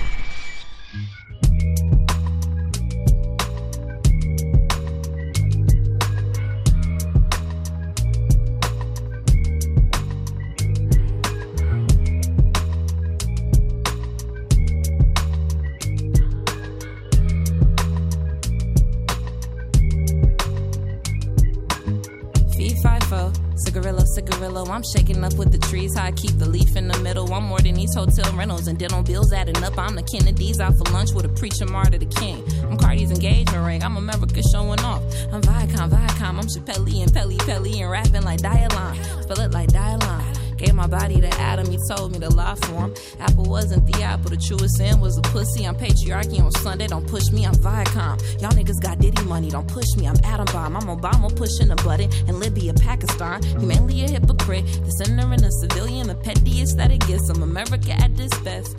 Audemars 31.75 31.91
to 31.91 31.99
the 31.99 32.05
king. 32.05 32.43
I'm 32.63 32.77
Cardi's 32.77 33.11
engagement 33.11 33.65
ring. 33.65 33.83
I'm 33.83 33.97
America 33.97 34.41
showing 34.51 34.79
off. 34.81 35.03
I'm 35.31 35.41
Viacom, 35.41 35.89
Viacom. 35.89 36.39
I'm 36.39 36.47
Chappelle 36.47 37.01
and 37.01 37.13
Pelly 37.13 37.37
Pelly 37.37 37.81
and 37.81 37.91
rapping 37.91 38.23
like 38.23 38.41
Dialon. 38.41 39.23
Spell 39.23 39.39
it 39.41 39.51
like 39.51 39.69
Dialon. 39.69 40.57
Gave 40.57 40.73
my 40.73 40.87
body 40.87 41.19
to 41.19 41.27
Adam, 41.37 41.69
he 41.69 41.77
told 41.89 42.13
me 42.13 42.19
to 42.19 42.29
lie 42.29 42.55
for 42.55 42.85
him. 42.85 42.93
Apple 43.19 43.43
wasn't 43.43 43.85
the 43.91 44.01
apple, 44.01 44.29
the 44.29 44.37
truest 44.37 44.77
sin 44.77 45.01
was 45.01 45.17
a 45.17 45.21
pussy. 45.21 45.67
I'm 45.67 45.75
patriarchy 45.75 46.39
on 46.39 46.49
Sunday, 46.53 46.87
don't 46.87 47.05
push 47.09 47.29
me, 47.33 47.45
I'm 47.45 47.55
Viacom. 47.55 48.41
Y'all 48.41 48.51
niggas 48.51 48.81
got 48.81 48.99
Diddy 48.99 49.21
money, 49.25 49.49
don't 49.49 49.67
push 49.67 49.97
me, 49.97 50.07
I'm 50.07 50.15
Adam 50.23 50.45
Bomb. 50.53 50.77
I'm 50.77 50.83
Obama 50.83 51.35
pushing 51.35 51.71
a 51.71 51.75
button 51.75 52.09
And 52.29 52.39
Libya, 52.39 52.73
Pakistan. 52.73 53.43
Humanly 53.43 54.05
a 54.05 54.09
hypocrite, 54.09 54.65
the 54.85 54.91
sinner 54.91 55.29
and 55.33 55.43
a 55.43 55.51
civilian, 55.51 56.07
the 56.07 56.15
pettiest 56.15 56.77
that 56.77 56.89
it 56.89 57.05
gets. 57.05 57.29
I'm 57.29 57.43
America 57.43 57.91
at 57.91 58.15
this 58.15 58.31
best. 58.39 58.77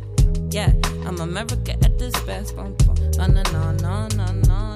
Yeah, 0.50 0.72
I'm 1.04 1.20
America 1.20 1.72
at 1.72 1.98
this 1.98 2.14
best. 2.22 2.56
Bum, 2.56 2.74
bum. 2.87 2.96
Na 3.18 3.26
na 3.26 3.42
na 3.52 3.72
na 3.72 4.09
na 4.09 4.32
na 4.32 4.32
na. 4.48 4.74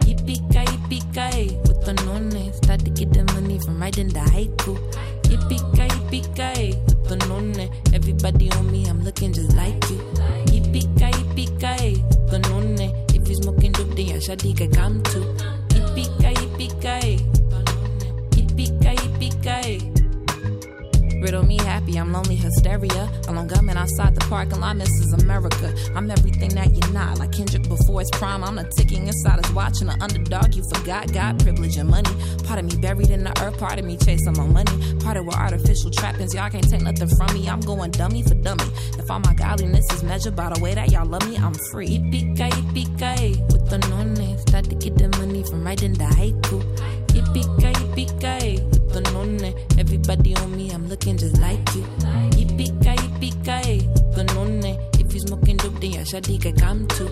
Yippee 0.00 0.42
ki 0.50 1.56
with 1.62 1.84
the 1.84 1.94
nonne. 2.04 2.52
Start 2.54 2.80
to 2.84 2.90
get 2.90 3.12
the 3.12 3.24
money 3.32 3.58
from 3.58 3.80
writing 3.80 4.08
the 4.08 4.20
haiku. 4.20 4.76
Yippee 5.22 5.62
ki 5.76 5.88
with 6.10 7.08
the 7.08 7.16
nonne. 7.28 7.70
Everybody 7.94 8.50
on 8.52 8.70
me, 8.70 8.86
I'm 8.86 9.02
looking 9.04 9.32
just 9.32 9.56
like 9.56 9.82
you. 9.90 9.98
Yippee 10.52 10.86
ki 10.98 11.10
with 11.34 12.30
the 12.30 12.38
nonne. 12.50 12.92
If 13.14 13.28
you 13.28 13.36
smoking 13.36 13.72
dope, 13.72 13.94
then 13.94 14.06
your 14.06 14.18
shawty 14.18 14.56
can 14.56 14.70
gum 14.70 15.02
too. 15.04 15.24
Yippee 15.68 16.08
ki 16.18 16.34
yippee 16.34 16.80
ki. 16.82 17.24
Yippee 18.36 18.80
ki 18.82 18.96
yippee 19.02 19.42
ki 19.42 19.95
riddle 21.26 21.44
me 21.44 21.56
happy. 21.58 21.98
I'm 21.98 22.12
lonely 22.12 22.36
hysteria. 22.36 23.10
Along 23.26 23.48
gumming 23.48 23.76
outside 23.76 24.14
the 24.14 24.20
parking 24.26 24.60
lot, 24.60 24.76
Mrs. 24.76 25.20
America. 25.20 25.74
I'm 25.96 26.08
everything 26.08 26.50
that 26.50 26.70
you're 26.76 26.92
not. 26.92 27.18
Like 27.18 27.32
Kendrick 27.32 27.68
before 27.68 28.00
his 28.00 28.10
prime. 28.12 28.44
I'm 28.44 28.54
the 28.54 28.64
ticking 28.76 29.08
insider's 29.08 29.50
watching 29.52 29.88
the 29.88 29.96
underdog. 30.00 30.54
You 30.54 30.62
forgot 30.72 31.12
God, 31.12 31.40
privilege, 31.40 31.76
and 31.78 31.90
money. 31.90 32.10
Part 32.44 32.60
of 32.60 32.64
me 32.66 32.80
buried 32.80 33.10
in 33.10 33.24
the 33.24 33.34
earth. 33.42 33.58
Part 33.58 33.78
of 33.80 33.84
me 33.84 33.96
chasing 33.96 34.34
my 34.36 34.46
money. 34.46 34.76
Part 35.00 35.16
of 35.16 35.26
with 35.26 35.34
artificial 35.34 35.90
trappings. 35.90 36.32
Y'all 36.32 36.48
can't 36.48 36.68
take 36.70 36.82
nothing 36.82 37.08
from 37.08 37.34
me. 37.34 37.48
I'm 37.48 37.60
going 37.60 37.90
dummy 37.90 38.22
for 38.22 38.34
dummy. 38.34 38.68
If 38.96 39.10
all 39.10 39.18
my 39.18 39.34
godliness 39.34 39.86
is 39.92 40.04
measured 40.04 40.36
by 40.36 40.50
the 40.54 40.60
way 40.60 40.74
that 40.74 40.92
y'all 40.92 41.06
love 41.06 41.28
me, 41.28 41.36
I'm 41.36 41.54
free. 41.70 41.88
Yippee-ki, 41.88 42.50
yippee-ki. 42.58 43.42
With 43.50 43.68
the 43.68 43.78
no 43.90 44.04
name, 44.04 44.38
start 44.46 44.66
to 44.66 44.76
get 44.76 44.96
the 44.96 45.08
money 45.18 45.42
from 45.42 45.64
writing 45.64 45.94
the 45.94 46.04
haiku. 46.04 46.62
Yippee-ki, 47.08 47.72
yippee-ki. 47.82 48.75
ganone. 48.95 49.53
Everybody 49.77 50.35
on 50.35 50.55
me, 50.55 50.71
I'm 50.71 50.87
looking 50.89 51.17
just 51.17 51.37
like 51.41 51.75
you. 51.75 51.83
Yippee-ki, 52.37 52.95
yippee-ki, 53.03 53.89
ganone. 54.15 54.71
If 54.99 55.13
you 55.13 55.19
smoking 55.19 55.57
dope, 55.57 55.79
then 55.81 55.91
your 55.91 56.03
shawty 56.03 56.41
can 56.41 56.55
come 56.55 56.87
too. 56.87 57.09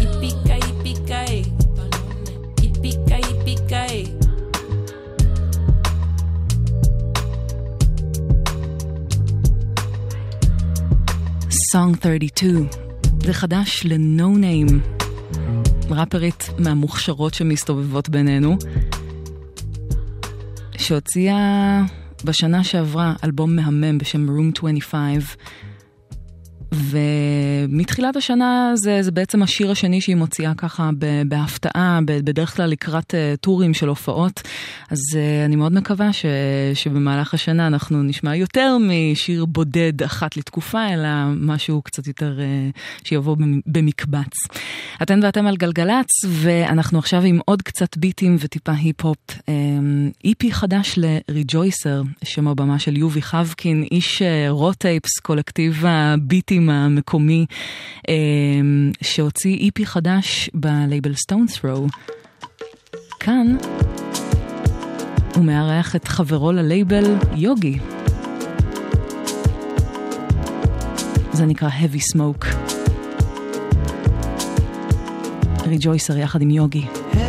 Yippee-ki, 0.00 0.56
yippee-ki, 0.66 1.52
ganone. 1.76 2.32
Yippee-ki, 2.62 3.18
yippee-ki. 3.28 4.18
Song 11.72 11.94
32, 11.96 12.66
זה 13.24 13.32
חדש 13.32 13.82
ל-No 13.84 14.36
Name, 14.36 14.72
ראפרית 15.90 16.50
מהמוכשרות 16.58 17.34
שמסתובבות 17.34 18.08
בינינו, 18.08 18.56
שהוציאה 20.77 21.81
בשנה 22.23 22.63
שעברה 22.63 23.13
אלבום 23.23 23.55
מהמם 23.55 23.97
בשם 23.97 24.27
Room 24.29 24.57
25, 24.57 25.37
ומתחילת 26.73 28.15
השנה 28.15 28.71
זה, 28.75 29.01
זה 29.01 29.11
בעצם 29.11 29.43
השיר 29.43 29.71
השני 29.71 30.01
שהיא 30.01 30.15
מוציאה 30.15 30.53
ככה 30.57 30.89
בהפתעה, 31.27 31.99
בדרך 32.05 32.55
כלל 32.55 32.69
לקראת 32.69 33.13
uh, 33.13 33.37
טורים 33.41 33.73
של 33.73 33.87
הופעות. 33.87 34.41
אז 34.89 34.97
uh, 35.13 35.45
אני 35.45 35.55
מאוד 35.55 35.73
מקווה 35.73 36.13
ש, 36.13 36.25
שבמהלך 36.73 37.33
השנה 37.33 37.67
אנחנו 37.67 38.03
נשמע 38.03 38.35
יותר 38.35 38.77
משיר 38.81 39.45
בודד 39.45 40.03
אחת 40.03 40.37
לתקופה, 40.37 40.93
אלא 40.93 41.07
משהו 41.35 41.81
קצת 41.81 42.07
יותר 42.07 42.39
אה, 42.39 43.07
שיבוא 43.07 43.37
במקבץ. 43.65 44.33
אתן 45.01 45.19
ואתם 45.23 45.47
על 45.47 45.57
גלגלצ, 45.57 46.25
ואנחנו 46.27 46.99
עכשיו 46.99 47.23
עם 47.23 47.39
עוד 47.45 47.61
קצת 47.61 47.97
ביטים 47.97 48.35
וטיפה 48.39 48.71
היפ-הופ. 48.71 49.17
EP 50.23 50.51
חדש 50.51 50.99
ל 51.29 51.36
Rejoicer, 51.36 52.01
שם 52.23 52.47
הבמה 52.47 52.79
של 52.79 52.97
יובי 52.97 53.21
חבקין, 53.21 53.83
איש 53.91 54.21
Raw 54.49 54.72
Tapes, 54.72 55.19
קולקטיב 55.19 55.83
הביטים. 55.87 56.56
המקומי 56.69 57.45
שהוציא 59.01 59.57
EP 59.57 59.85
חדש 59.85 60.49
בלייבל 60.53 61.13
Stones 61.13 61.45
Throw. 61.61 61.87
כאן 63.19 63.55
הוא 65.35 65.45
מארח 65.45 65.95
את 65.95 66.07
חברו 66.07 66.51
ללייבל 66.51 67.15
יוגי. 67.35 67.79
זה 71.33 71.45
נקרא 71.45 71.69
Heavy 71.69 72.15
Smoke. 72.15 72.45
ריג'ויסר 75.67 76.17
יחד 76.17 76.41
עם 76.41 76.49
יוגי. 76.49 76.85
Heavy 77.11 77.26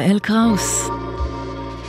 יעל 0.00 0.18
קראוס. 0.18 0.90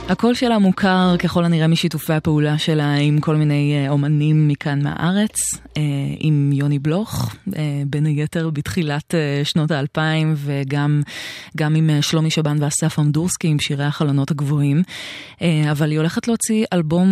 הקול 0.08 0.34
שלה 0.34 0.58
מוכר 0.58 1.16
ככל 1.18 1.44
הנראה 1.44 1.66
משיתופי 1.66 2.12
הפעולה 2.12 2.58
שלה 2.58 2.94
עם 2.94 3.20
כל 3.20 3.36
מיני 3.36 3.74
אה, 3.74 3.90
אומנים 3.90 4.48
מכאן 4.48 4.82
מהארץ, 4.82 5.36
אה, 5.76 5.82
עם 6.18 6.50
יוני 6.52 6.78
בלוך, 6.78 7.34
אה, 7.56 7.82
בין 7.86 8.06
היתר 8.06 8.50
בתחילת 8.50 9.14
שנות 9.44 9.70
האלפיים, 9.70 10.34
וגם 10.36 11.02
גם 11.56 11.74
עם 11.74 11.90
שלומי 12.00 12.30
שבן 12.30 12.56
ואסף 12.62 12.98
אמדורסקי 12.98 13.48
עם 13.48 13.58
שירי 13.58 13.84
החלונות 13.84 14.30
הגבוהים. 14.30 14.82
אבל 15.70 15.90
היא 15.90 15.98
הולכת 15.98 16.28
להוציא 16.28 16.64
אלבום, 16.72 17.08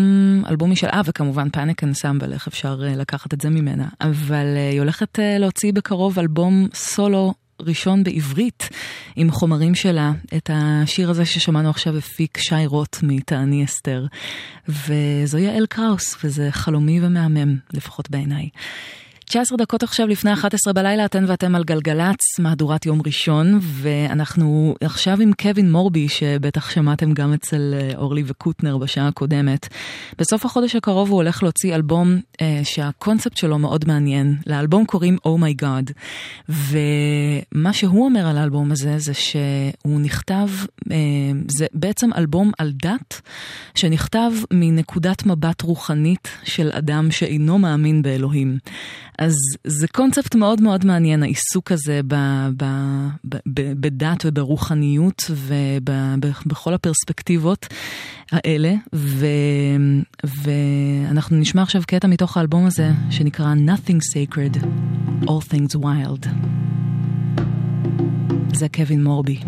אלבום 0.48 0.70
משל, 0.70 0.86
אה, 0.86 1.00
וכמובן 1.04 1.50
פאניק 1.50 1.84
אנסמבל, 1.84 2.32
איך 2.32 2.46
אפשר 2.46 2.80
לקחת 2.96 3.34
את 3.34 3.40
זה 3.40 3.50
ממנה. 3.50 3.88
אבל 4.00 4.46
היא 4.70 4.80
הולכת 4.80 5.18
להוציא 5.38 5.72
בקרוב 5.72 6.18
אלבום 6.18 6.68
סולו. 6.74 7.39
ראשון 7.66 8.04
בעברית 8.04 8.68
עם 9.16 9.30
חומרים 9.30 9.74
שלה. 9.74 10.12
את 10.36 10.50
השיר 10.52 11.10
הזה 11.10 11.24
ששמענו 11.24 11.70
עכשיו 11.70 11.96
הפיק 11.96 12.38
שי 12.38 12.66
רוט 12.66 12.96
מתעני 13.02 13.64
אסתר. 13.64 14.06
וזו 14.68 15.38
יעל 15.38 15.66
קראוס, 15.66 16.16
וזה 16.24 16.48
חלומי 16.50 17.00
ומהמם, 17.02 17.56
לפחות 17.72 18.10
בעיניי. 18.10 18.48
19 19.30 19.58
דקות 19.58 19.82
עכשיו 19.82 20.06
לפני 20.06 20.32
11 20.32 20.72
בלילה, 20.72 21.04
אתן 21.04 21.24
ואתם 21.26 21.54
על 21.54 21.64
גלגלצ, 21.64 22.38
מהדורת 22.38 22.86
יום 22.86 23.00
ראשון, 23.06 23.58
ואנחנו 23.62 24.74
עכשיו 24.80 25.20
עם 25.20 25.32
קווין 25.32 25.72
מורבי, 25.72 26.08
שבטח 26.08 26.70
שמעתם 26.70 27.12
גם 27.12 27.32
אצל 27.32 27.74
אה, 27.74 27.90
אורלי 27.96 28.22
וקוטנר 28.26 28.78
בשעה 28.78 29.08
הקודמת. 29.08 29.68
בסוף 30.18 30.44
החודש 30.44 30.76
הקרוב 30.76 31.10
הוא 31.10 31.16
הולך 31.16 31.42
להוציא 31.42 31.74
אלבום 31.74 32.20
אה, 32.40 32.60
שהקונספט 32.64 33.36
שלו 33.36 33.58
מאוד 33.58 33.84
מעניין. 33.88 34.36
לאלבום 34.46 34.84
קוראים 34.84 35.16
Oh 35.26 35.40
My 35.40 35.62
God, 35.62 35.92
ומה 36.48 37.72
שהוא 37.72 38.04
אומר 38.04 38.26
על 38.26 38.38
האלבום 38.38 38.72
הזה 38.72 38.98
זה 38.98 39.14
שהוא 39.14 40.00
נכתב, 40.00 40.48
אה, 40.90 40.96
זה 41.48 41.66
בעצם 41.74 42.10
אלבום 42.16 42.52
על 42.58 42.72
דת, 42.82 43.20
שנכתב 43.74 44.30
מנקודת 44.52 45.26
מבט 45.26 45.62
רוחנית 45.62 46.28
של 46.44 46.70
אדם 46.72 47.10
שאינו 47.10 47.58
מאמין 47.58 48.02
באלוהים. 48.02 48.58
אז 49.20 49.34
זה 49.64 49.88
קונספט 49.88 50.34
מאוד 50.34 50.60
מאוד 50.60 50.84
מעניין, 50.84 51.22
העיסוק 51.22 51.72
הזה 51.72 52.00
ב, 52.06 52.14
ב, 52.56 52.64
ב, 53.24 53.36
ב, 53.46 53.72
בדת 53.80 54.24
וברוחניות 54.24 55.30
ובכל 55.30 56.74
הפרספקטיבות 56.74 57.66
האלה. 58.32 58.74
ו, 58.94 59.26
ואנחנו 60.24 61.36
נשמע 61.36 61.62
עכשיו 61.62 61.82
קטע 61.86 62.08
מתוך 62.08 62.36
האלבום 62.36 62.66
הזה 62.66 62.90
שנקרא 63.10 63.54
Nothing 63.66 63.98
Sacred, 64.14 64.64
All 65.22 65.52
Things 65.52 65.76
Wild. 65.76 66.28
זה 68.54 68.68
קווין 68.68 69.04
מורבי. 69.04 69.40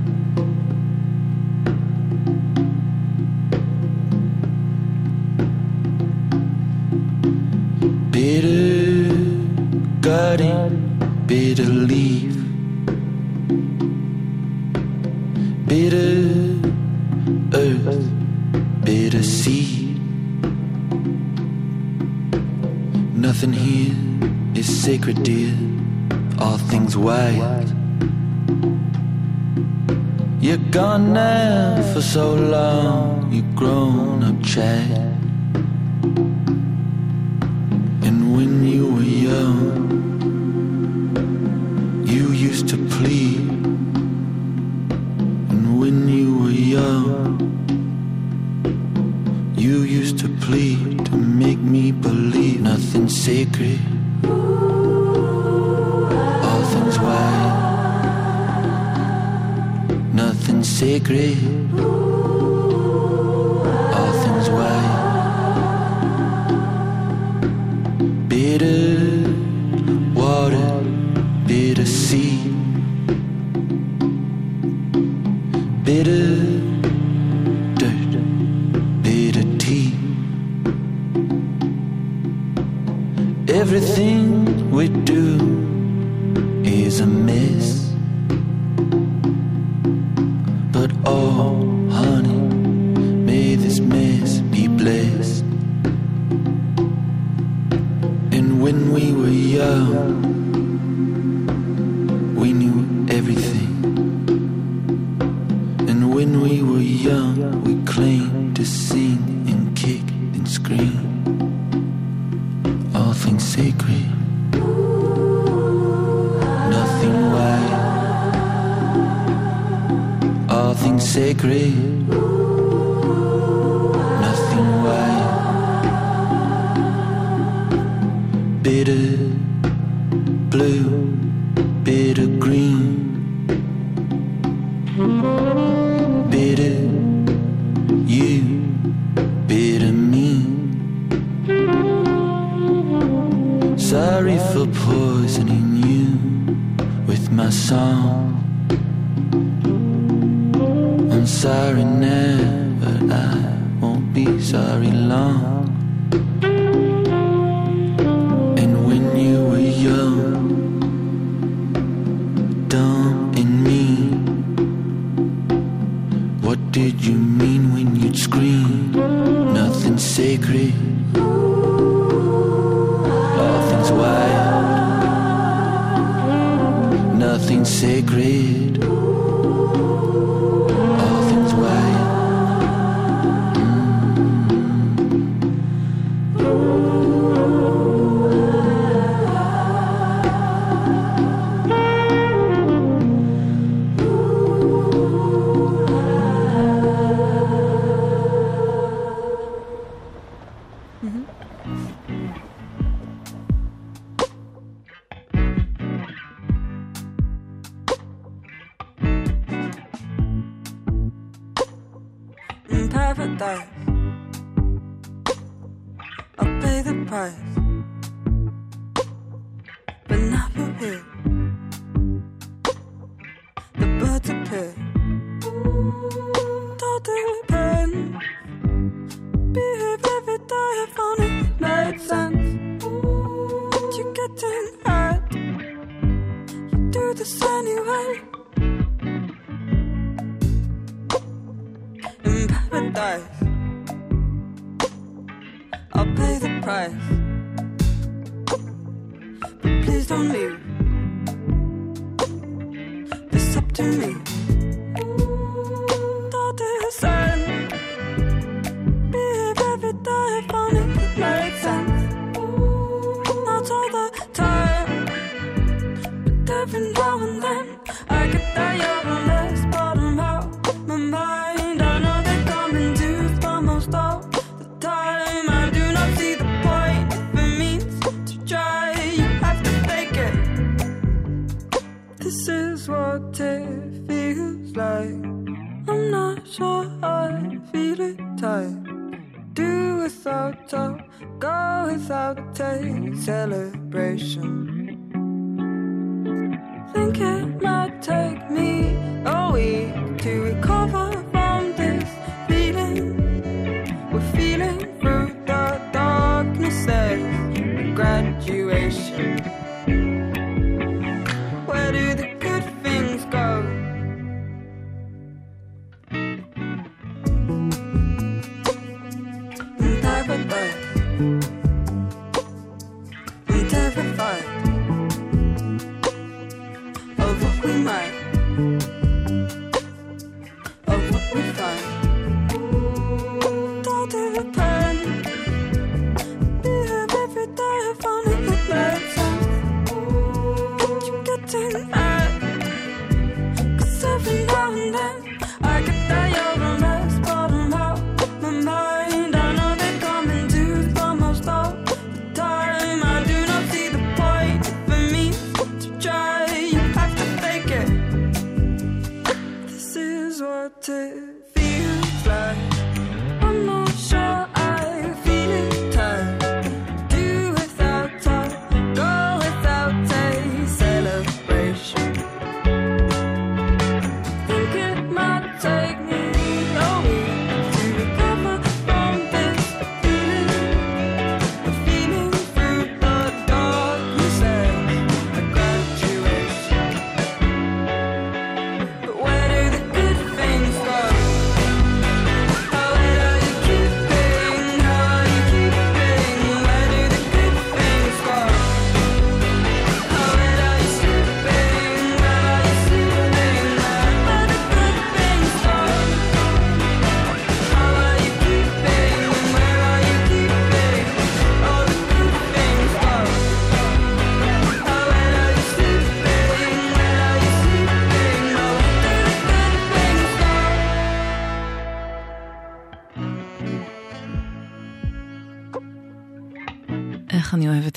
Bitter 11.33 11.73
leaf, 11.93 12.35
bitter 15.67 16.21
earth, 17.55 18.11
bitter 18.85 19.23
seed. 19.23 19.99
Nothing 23.17 23.55
here 23.55 23.97
is 24.55 24.69
sacred, 24.85 25.23
dear. 25.23 25.57
All 26.39 26.59
things 26.59 26.99
wild. 26.99 27.69
You're 30.39 30.67
gone 30.81 31.15
now 31.15 31.81
for 31.95 32.03
so 32.03 32.35
long, 32.35 33.33
you've 33.33 33.57
grown 33.57 34.23
up 34.23 34.39
child. 34.45 35.13
Used 42.63 42.77
to 42.77 42.97
plead. 42.97 43.41
And 45.51 45.81
when 45.81 46.09
you 46.09 46.39
were 46.39 46.51
young, 46.51 47.39
you 49.57 49.83
used 49.83 50.19
to 50.21 50.29
plead 50.29 51.05
to 51.07 51.17
make 51.17 51.59
me 51.59 51.91
believe 51.91 52.61
nothing's 52.61 53.21
sacred. 53.21 53.81
All 56.45 56.63
things 56.73 56.99
wild, 57.01 57.55
nothing's 60.15 60.69
sacred. 60.69 61.39
We 84.83 84.89
do 84.89 85.52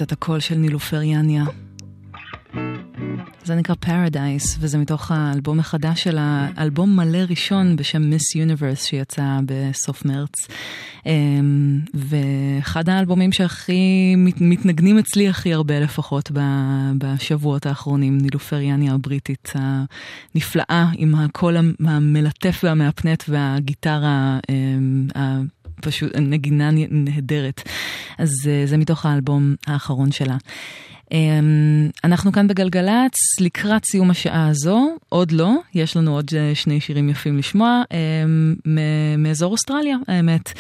את 0.06 0.12
הקול 0.12 0.40
של 0.40 0.56
נילופר 0.56 1.02
יניה. 1.02 1.44
זה 3.44 3.56
נקרא 3.56 3.76
Paradise, 3.86 4.58
וזה 4.60 4.78
מתוך 4.78 5.12
האלבום 5.12 5.60
החדש 5.60 6.04
שלה, 6.04 6.50
אלבום 6.58 6.96
מלא 6.96 7.18
ראשון 7.30 7.76
בשם 7.76 8.02
Miss 8.02 8.38
Universe 8.38 8.86
שיצא 8.86 9.40
בסוף 9.46 10.06
מרץ. 10.06 10.48
אמ, 11.06 11.80
ואחד 11.94 12.90
האלבומים 12.90 13.32
שהכי 13.32 14.16
מתנגנים 14.42 14.98
אצלי 14.98 15.30
הכי 15.30 15.54
הרבה 15.54 15.80
לפחות 15.80 16.32
בשבועות 16.98 17.66
האחרונים, 17.66 18.18
נילופר 18.18 18.56
נילופריאניה 18.56 18.94
הבריטית 18.94 19.54
הנפלאה 19.56 20.86
עם 20.94 21.16
הקול 21.16 21.58
המלטף 21.86 22.62
והמהפנט 22.64 23.24
והגיטרה 23.28 24.40
אמ, 24.50 25.08
פשוט 25.82 26.16
נגינה 26.16 26.70
נהדרת. 26.90 27.62
אז 28.18 28.30
אה, 28.48 28.64
זה 28.66 28.78
מתוך 28.78 29.06
האלבום 29.06 29.56
האחרון 29.68 30.12
שלה. 30.12 30.38
אנחנו 32.04 32.32
כאן 32.32 32.48
בגלגלצ 32.48 33.16
לקראת 33.42 33.86
סיום 33.86 34.10
השעה 34.10 34.48
הזו, 34.48 34.96
עוד 35.10 35.32
לא, 35.32 35.54
יש 35.74 35.98
לנו 35.98 36.16
עוד 36.16 36.32
אה, 36.38 36.56
שני 36.56 36.80
שירים 36.80 37.10
יפים 37.10 37.38
לשמוע, 37.38 37.82
אמ, 37.92 38.56
מאזור 39.18 39.52
אוסטרליה, 39.52 39.98
האמת. 40.08 40.54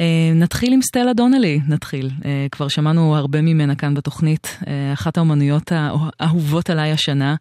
אה, 0.00 0.32
נתחיל 0.34 0.72
עם 0.72 0.82
סטלה 0.82 1.12
דונלי, 1.12 1.60
נתחיל. 1.68 2.10
אה, 2.24 2.46
כבר 2.50 2.68
שמענו 2.68 3.16
הרבה 3.16 3.40
ממנה 3.40 3.74
כאן 3.74 3.94
בתוכנית, 3.94 4.58
אה, 4.66 4.92
אחת 4.92 5.16
האומנויות 5.16 5.72
האהובות 5.72 6.70
עליי 6.70 6.92
השנה. 6.92 7.34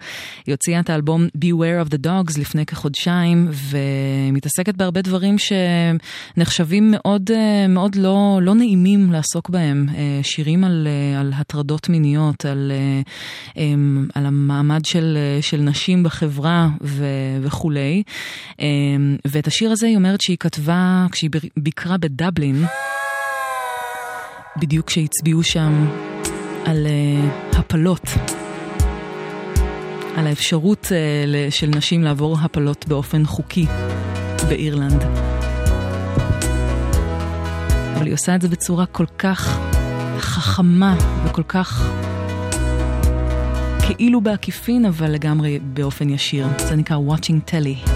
היא 0.45 0.53
הוציאה 0.53 0.79
את 0.79 0.89
האלבום 0.89 1.27
Beware 1.37 1.87
of 1.87 1.89
the 1.89 2.05
Dogs 2.05 2.39
לפני 2.39 2.65
כחודשיים, 2.65 3.49
ומתעסקת 3.51 4.75
בהרבה 4.75 5.01
דברים 5.01 5.35
שנחשבים 5.37 6.91
מאוד, 6.91 7.29
מאוד 7.69 7.95
לא, 7.95 8.39
לא 8.41 8.55
נעימים 8.55 9.11
לעסוק 9.11 9.49
בהם. 9.49 9.85
שירים 10.21 10.63
על, 10.63 10.87
על 11.19 11.33
הטרדות 11.35 11.89
מיניות, 11.89 12.38
על, 12.45 12.71
אה, 12.75 13.01
אמ, 13.63 14.07
על 14.15 14.25
המעמד 14.25 14.85
של, 14.85 15.17
אה, 15.17 15.41
של 15.41 15.57
נשים 15.57 16.03
בחברה 16.03 16.69
ו, 16.81 17.05
וכולי. 17.41 18.03
אמ, 18.59 19.15
ואת 19.27 19.47
השיר 19.47 19.71
הזה 19.71 19.87
היא 19.87 19.95
אומרת 19.95 20.21
שהיא 20.21 20.37
כתבה 20.39 21.05
כשהיא 21.11 21.29
ביקרה 21.57 21.97
בדבלין, 21.97 22.65
בדיוק 24.59 24.87
כשהצביעו 24.87 25.43
שם 25.43 25.85
על 26.65 26.87
uh, 26.87 27.57
הפלות, 27.57 28.01
על 30.15 30.27
האפשרות 30.27 30.91
של 31.49 31.67
נשים 31.67 32.03
לעבור 32.03 32.37
הפלות 32.41 32.85
באופן 32.87 33.25
חוקי 33.25 33.65
באירלנד. 34.49 35.03
אבל 37.95 38.05
היא 38.05 38.13
עושה 38.13 38.35
את 38.35 38.41
זה 38.41 38.47
בצורה 38.47 38.85
כל 38.85 39.05
כך 39.17 39.59
חכמה 40.19 40.95
וכל 41.25 41.43
כך 41.43 41.89
כאילו 43.95 44.21
בעקיפין, 44.21 44.85
אבל 44.85 45.11
לגמרי 45.11 45.59
באופן 45.59 46.09
ישיר. 46.09 46.47
זה 46.57 46.75
נקרא 46.75 46.97
Watching 46.97 47.51
Telly. 47.51 47.89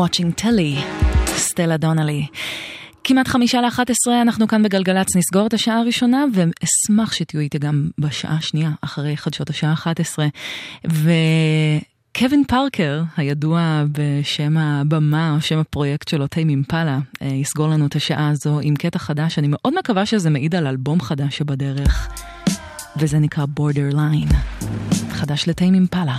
Watching 0.00 0.42
Telly, 0.42 0.80
סטלה 1.26 1.76
דונלי. 1.76 2.26
כמעט 3.04 3.28
חמישה 3.28 3.60
לאחת 3.60 3.90
עשרה, 3.90 4.22
אנחנו 4.22 4.48
כאן 4.48 4.62
בגלגלצ, 4.62 5.16
נסגור 5.16 5.46
את 5.46 5.54
השעה 5.54 5.78
הראשונה, 5.78 6.24
ואשמח 6.34 7.12
שתהיו 7.12 7.40
איתי 7.40 7.58
גם 7.58 7.88
בשעה 7.98 8.36
השנייה, 8.36 8.70
אחרי 8.80 9.16
חדשות 9.16 9.50
השעה 9.50 9.70
האחת 9.70 10.00
עשרה. 10.00 10.26
וקווין 10.84 12.44
פארקר, 12.48 13.02
הידוע 13.16 13.84
בשם 13.92 14.56
הבמה, 14.56 15.34
או 15.34 15.40
שם 15.40 15.58
הפרויקט 15.58 16.08
שלו, 16.08 16.26
טיים 16.26 16.48
אימפלה, 16.48 16.98
אה, 17.22 17.26
יסגור 17.26 17.68
לנו 17.68 17.86
את 17.86 17.96
השעה 17.96 18.28
הזו 18.28 18.60
עם 18.62 18.76
קטע 18.76 18.98
חדש, 18.98 19.38
אני 19.38 19.48
מאוד 19.50 19.78
מקווה 19.78 20.06
שזה 20.06 20.30
מעיד 20.30 20.54
על 20.54 20.66
אלבום 20.66 21.00
חדש 21.00 21.36
שבדרך, 21.36 22.08
וזה 22.96 23.18
נקרא 23.18 23.44
Borderline, 23.58 24.34
חדש 25.10 25.48
לטיים 25.48 25.74
אימפלה. 25.74 26.18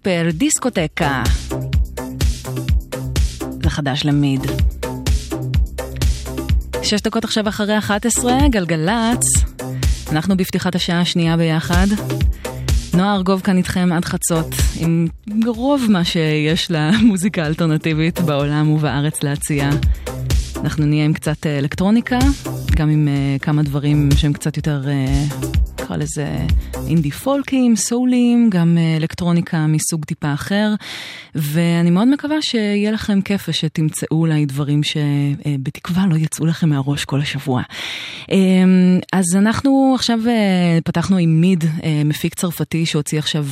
סופר 0.00 0.28
דיסקוטקה. 0.32 1.22
זה 3.62 3.70
חדש 3.70 4.04
למיד. 4.04 4.40
שש 6.82 7.00
דקות 7.00 7.24
עכשיו 7.24 7.48
אחרי 7.48 7.78
11, 7.78 8.32
גלגלצ. 8.50 9.24
אנחנו 10.12 10.36
בפתיחת 10.36 10.74
השעה 10.74 11.00
השנייה 11.00 11.36
ביחד. 11.36 11.86
נועה 12.94 13.14
ארגוב 13.14 13.40
כאן 13.40 13.56
איתכם 13.56 13.92
עד 13.92 14.04
חצות, 14.04 14.54
עם 14.76 15.06
רוב 15.46 15.86
מה 15.88 16.04
שיש 16.04 16.70
למוזיקה 16.70 17.42
האלטרנטיבית 17.42 18.20
בעולם 18.20 18.70
ובארץ 18.70 19.22
להציע. 19.22 19.70
אנחנו 20.56 20.86
נהיה 20.86 21.04
עם 21.04 21.12
קצת 21.12 21.46
אה, 21.46 21.58
אלקטרוניקה, 21.58 22.18
גם 22.76 22.90
עם 22.90 23.08
uh, 23.08 23.42
כמה 23.42 23.62
דברים 23.62 24.08
שהם 24.16 24.32
קצת 24.32 24.56
יותר, 24.56 24.82
uh, 24.84 25.59
נקרא 25.90 26.02
לזה 26.02 26.46
אינדי 26.88 27.10
פולקים, 27.10 27.76
סולים, 27.76 28.50
גם 28.50 28.78
uh, 28.78 29.00
אלקטרוניקה 29.00 29.66
מסוג 29.66 30.04
טיפה 30.04 30.32
אחר, 30.34 30.74
ואני 31.34 31.90
מאוד 31.90 32.08
מקווה 32.08 32.36
שיהיה 32.42 32.90
לכם 32.90 33.20
כיף 33.20 33.48
ושתמצאו 33.48 34.16
אולי 34.16 34.46
דברים 34.46 34.80
שבתקווה 34.82 36.06
לא 36.06 36.16
יצאו 36.16 36.46
לכם 36.46 36.68
מהראש 36.68 37.04
כל 37.04 37.20
השבוע. 37.20 37.62
Um, 38.22 38.32
אז 39.12 39.24
אנחנו 39.36 39.92
עכשיו 39.94 40.18
uh, 40.24 40.80
פתחנו 40.84 41.16
עם 41.16 41.40
מיד, 41.40 41.64
מפיק 42.04 42.34
צרפתי 42.34 42.86
שהוציא 42.86 43.18
עכשיו 43.18 43.46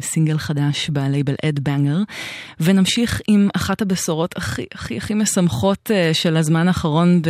סינגל 0.00 0.38
חדש 0.38 0.90
בלייבל 0.90 1.34
אד 1.44 1.58
בנגר, 1.58 1.98
ונמשיך 2.60 3.20
עם 3.28 3.48
אחת 3.56 3.82
הבשורות 3.82 4.36
הכי 4.36 4.64
הכי 4.74 4.96
הכי 4.96 5.14
משמחות 5.14 5.90
של 6.12 6.36
הזמן 6.36 6.68
האחרון 6.68 7.20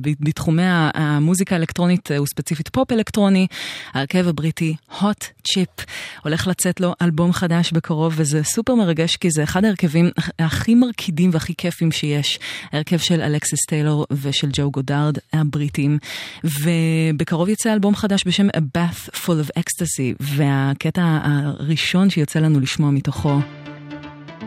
בתחומי 0.00 0.62
המוזיקה 0.94 1.54
האלקטרונית 1.54 2.08
וספציפית 2.22 2.68
פופ 2.68 2.92
אלקטרוני, 2.92 3.46
ההרכב 3.94 4.28
הבריטי 4.28 4.76
hot 4.90 5.48
chip 5.48 5.84
הולך 6.24 6.46
לצאת 6.46 6.80
לו 6.80 6.94
אלבום 7.02 7.32
חדש 7.32 7.72
בקרוב 7.72 8.14
וזה 8.16 8.44
סופר 8.44 8.74
מרגש 8.74 9.16
כי 9.16 9.30
זה 9.30 9.42
אחד 9.42 9.64
ההרכבים 9.64 10.10
הכי 10.38 10.74
מרקידים 10.74 11.30
והכי 11.32 11.54
כיפים 11.58 11.92
שיש, 11.92 12.38
ההרכב 12.72 12.98
של 12.98 13.20
אלכסיס 13.20 13.60
טיילור 13.68 14.06
ושל 14.10 14.48
ג'ו 14.52 14.70
גודארד 14.70 15.18
הבריטים, 15.32 15.98
ובקרוב 16.44 17.48
יצא 17.48 17.72
אלבום 17.72 17.94
חדש 17.94 18.22
בשם 18.26 18.48
A 18.48 18.60
Bath 18.78 19.10
Full 19.16 19.46
of 19.46 19.60
Ecstasy 19.60 20.16
והקטע 20.20 21.18
הראשון 21.22 22.10
שיוצא 22.10 22.38
לנו 22.38 22.60
לשמוע 22.60 22.90
מתוכו 22.90 23.38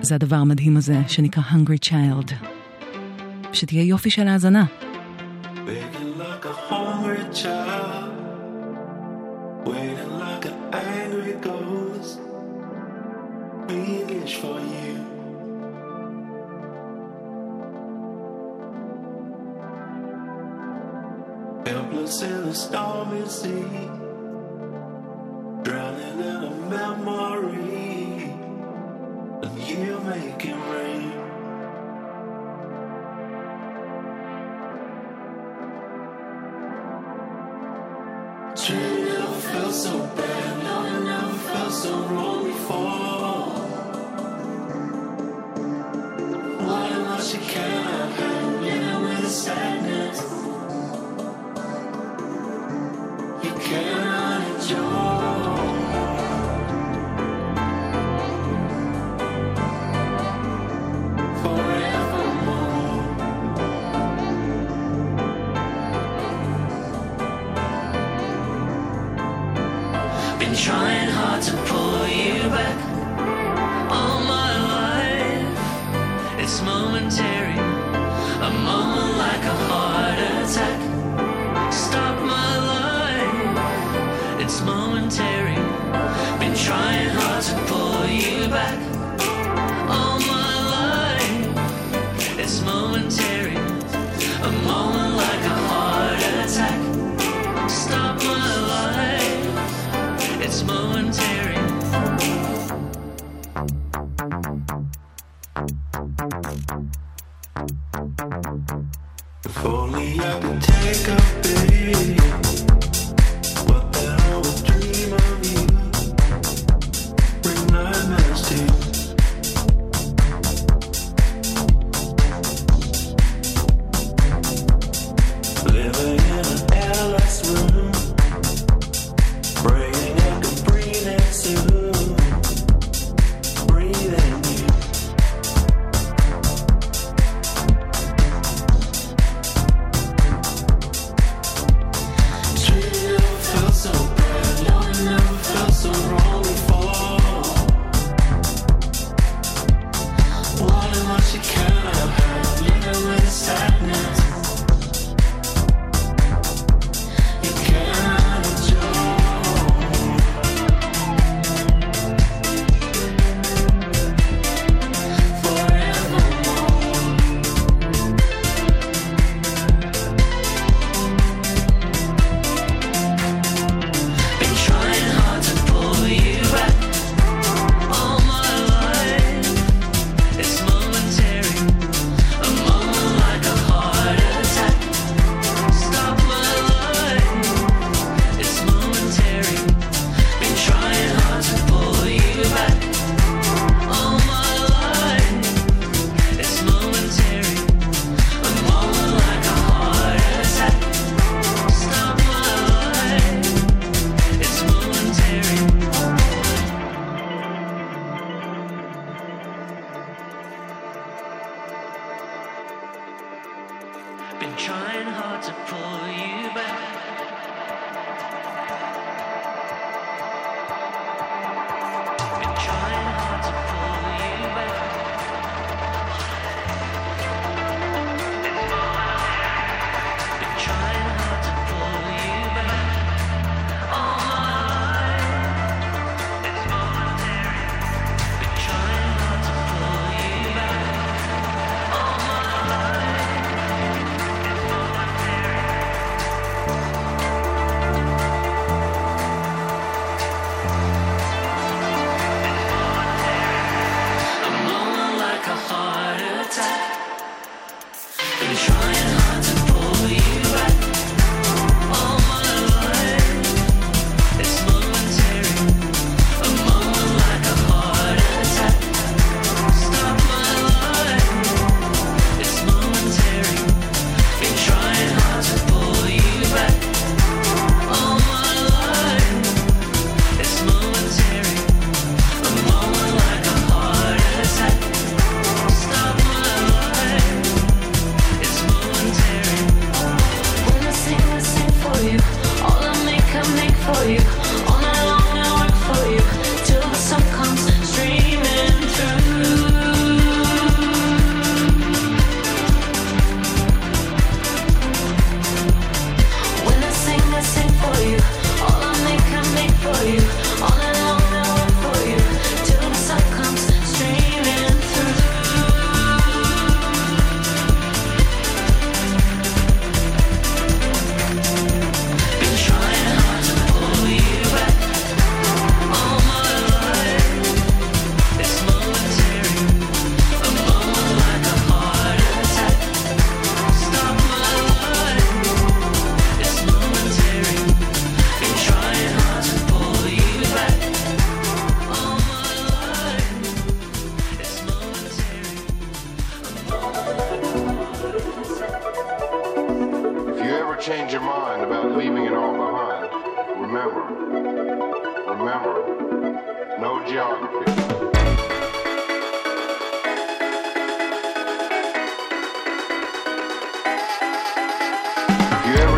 זה 0.01 0.15
הדבר 0.15 0.35
המדהים 0.35 0.77
הזה 0.77 0.97
שנקרא 1.07 1.43
Hungry 1.43 1.89
Child. 1.89 2.33
שתהיה 3.53 3.83
יופי 3.83 4.09
של 4.09 4.27
האזנה. 4.27 4.65
Begging 5.65 6.02
waiting 9.65 10.19
like 10.19 10.45
an 10.45 10.73
angry 10.73 11.33
ghost, 11.33 12.19
English 13.69 14.35
for 14.35 14.59
you. 14.59 14.95
Helpless 21.65 22.21
in 22.21 22.31
a 22.31 22.53
stormy 22.53 23.25
sea, 23.27 23.89
drowning 25.63 26.19
in 26.19 26.43
a 26.43 26.51
memory 26.69 28.33
of 29.43 29.69
you 29.69 29.99
making 30.01 30.59
rain. 30.71 31.22
So 39.73 39.97
bad, 40.15 40.63
no, 40.63 40.71
I 40.71 40.99
never 41.03 41.33
felt 41.33 41.73
so 41.73 41.97
wrong 42.09 42.43
before. 42.45 42.77
Why 46.65 46.87
am 46.89 47.07
I 47.07 47.19
cannot 47.19 48.11
handle 48.11 48.61
living 48.61 49.03
with 49.03 49.21
the 49.21 49.29
sadness? 49.29 49.82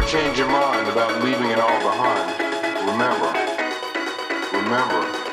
Change 0.08 0.38
your 0.38 0.48
mind 0.48 0.88
about 0.88 1.24
leaving 1.24 1.50
it 1.50 1.58
all 1.58 1.80
behind, 1.80 2.30
remember, 2.86 3.26
remember, 4.54 5.25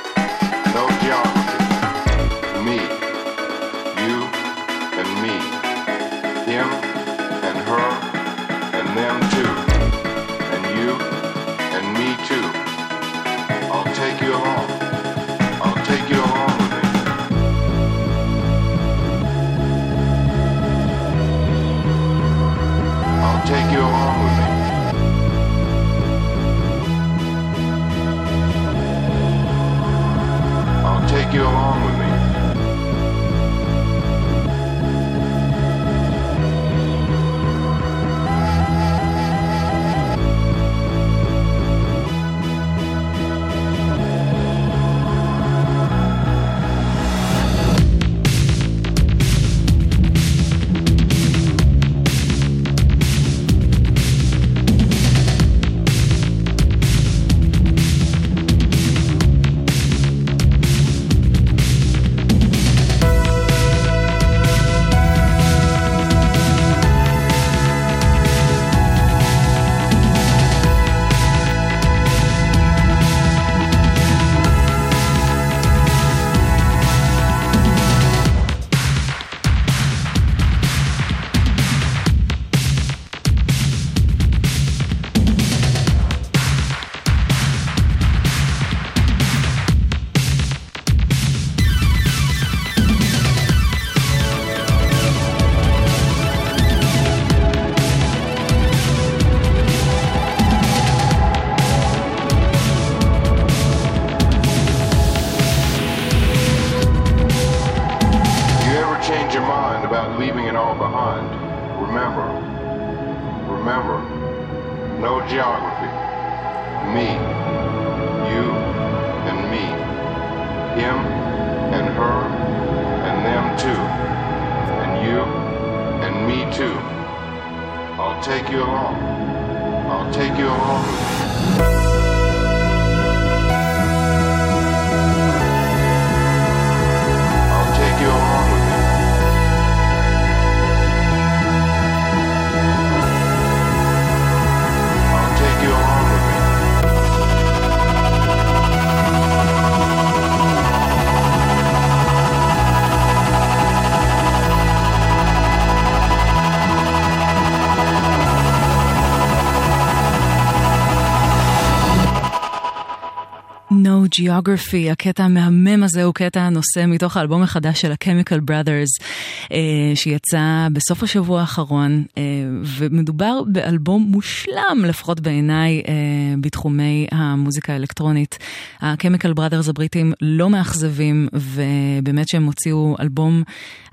Geography, 164.23 164.93
הקטע 164.93 165.25
המהמם 165.25 165.83
הזה 165.83 166.05
הוא 166.05 166.15
קטע 166.15 166.41
הנושא 166.41 166.85
מתוך 166.87 167.17
האלבום 167.17 167.43
החדש 167.43 167.81
של 167.81 167.93
ה-Chemical 167.93 168.51
Brothers, 168.51 169.05
אה, 169.53 169.59
שיצא 169.95 170.69
בסוף 170.73 171.03
השבוע 171.03 171.41
האחרון, 171.41 172.05
אה, 172.19 172.23
ומדובר 172.65 173.43
באלבום 173.47 174.03
מושלם, 174.03 174.85
לפחות 174.87 175.21
בעיניי, 175.21 175.83
אה, 175.89 175.95
בתחומי 176.41 177.07
המוזיקה 177.13 177.73
האלקטרונית. 177.73 178.39
ה-Chemical 178.81 179.39
Brothers 179.39 179.71
הבריטים 179.71 180.13
לא 180.21 180.51
מאכזבים, 180.51 181.29
ובאמת 181.33 182.29
שהם 182.29 182.45
הוציאו 182.45 182.97
אלבום, 183.01 183.43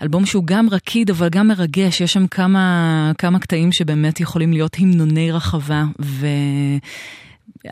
אלבום 0.01 0.25
שהוא 0.25 0.43
גם 0.45 0.69
רקיד 0.71 1.09
אבל 1.09 1.29
גם 1.29 1.47
מרגש, 1.47 2.01
יש 2.01 2.13
שם 2.13 2.27
כמה, 2.27 3.11
כמה 3.17 3.39
קטעים 3.39 3.71
שבאמת 3.71 4.19
יכולים 4.19 4.53
להיות 4.53 4.77
המנוני 4.79 5.31
רחבה, 5.31 5.83
ו... 6.01 6.27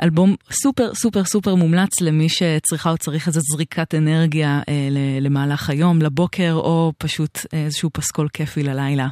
אלבום 0.04 0.36
סופר 0.52 0.94
סופר 0.94 1.24
סופר 1.24 1.56
מומלץ 1.56 2.02
למי 2.02 2.30
שצריכה 2.30 2.90
או 2.90 2.98
צריך 2.98 3.28
איזו 3.28 3.40
זריקת 3.54 3.96
אנרגיה 3.96 4.62
אה, 4.70 4.90
למהלך 5.22 5.70
היום, 5.70 6.02
לבוקר, 6.02 6.54
או 6.54 6.94
פשוט 6.98 7.40
איזשהו 7.54 7.90
פסקול 7.94 8.28
כיפי 8.34 8.64
ללילה. 8.64 9.08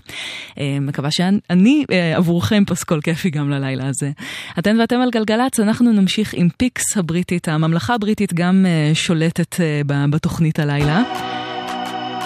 אה, 0.59 0.77
מקווה 0.81 1.11
שאני 1.11 1.85
אה, 1.91 2.17
עבורכם 2.17 2.63
פסקול 2.67 3.01
כיפי 3.01 3.29
גם 3.29 3.49
ללילה 3.49 3.87
הזה. 3.87 4.11
אתן 4.59 4.79
ואתם 4.79 5.01
על 5.01 5.09
גלגלצ, 5.09 5.59
אנחנו 5.59 5.91
נמשיך 5.91 6.33
עם 6.33 6.49
פיקס 6.57 6.97
הבריטית, 6.97 7.47
הממלכה 7.47 7.93
הבריטית 7.93 8.33
גם 8.33 8.65
אה, 8.65 8.95
שולטת 8.95 9.59
אה, 9.59 9.81
בתוכנית 10.09 10.59
הלילה. 10.59 11.03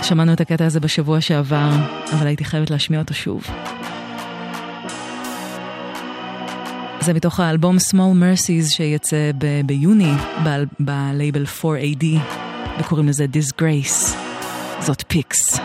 שמענו 0.04 0.34
את 0.34 0.42
הקטע 0.42 0.66
הזה 0.66 0.80
בשבוע 0.80 1.22
שעבר, 1.22 1.70
אבל 2.14 2.28
הייתי 2.28 2.46
חייבת 2.46 2.70
להשמיע 2.70 3.00
אותו 3.00 3.14
שוב. 3.14 3.44
זה 7.10 7.14
מתוך 7.14 7.40
האלבום 7.40 7.78
Small 7.78 7.94
Mercies 8.22 8.70
שיצא 8.76 9.32
ב- 9.38 9.62
ביוני 9.66 10.14
בלייבל 10.80 11.44
ב- 11.44 11.48
4AD, 11.66 12.06
וקוראים 12.80 13.08
לזה 13.08 13.26
Disgrace. 13.34 14.16
זאת 14.82 15.04
פיקס. 15.08 15.60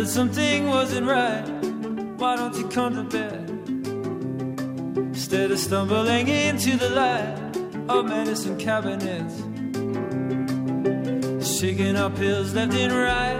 that 0.00 0.08
something 0.08 0.66
wasn't 0.66 1.06
right. 1.06 1.44
Why 2.16 2.34
don't 2.34 2.56
you 2.56 2.66
come 2.68 2.94
to 2.94 3.02
bed? 3.02 3.50
Instead 4.96 5.50
of 5.50 5.58
stumbling 5.58 6.26
into 6.26 6.78
the 6.78 6.88
light 6.88 7.36
of 7.86 8.06
medicine 8.06 8.56
cabinets, 8.56 9.36
shaking 11.46 11.96
our 11.96 12.08
pills 12.08 12.54
left 12.54 12.72
and 12.72 12.94
right. 12.94 13.39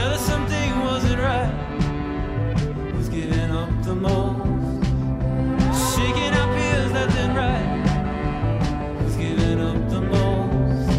Tell 0.00 0.10
that 0.10 0.20
something 0.20 0.70
wasn't 0.80 1.20
right. 1.20 1.52
Who's 2.92 3.08
giving 3.08 3.50
up 3.50 3.70
the 3.82 3.94
most? 3.94 4.86
Shaking 5.92 6.32
out 6.40 6.50
feels 6.56 6.92
nothing 7.00 7.30
right. 7.42 7.68
Who's 8.98 9.16
giving 9.16 9.60
up 9.70 9.80
the 9.94 10.00
most? 10.14 10.90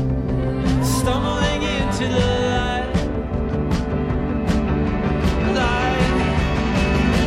Stumbling 0.97 1.61
into 1.77 2.05
the 2.17 2.29
light. 2.55 2.89
Light. 5.59 6.09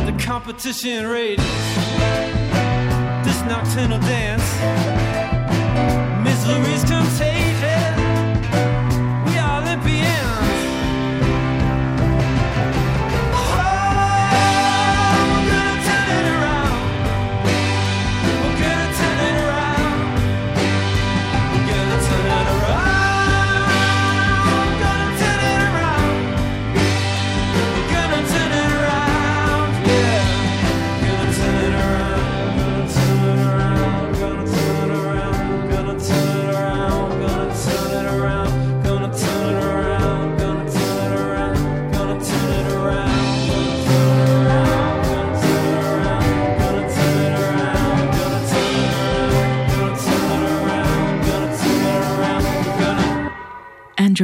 The 0.09 0.15
competition 0.23 1.07
rages. 1.07 1.57
This 3.25 3.39
nocturnal 3.51 3.99
dance. 4.13 4.49
Misery's 6.23 6.83
contagious. 6.91 7.34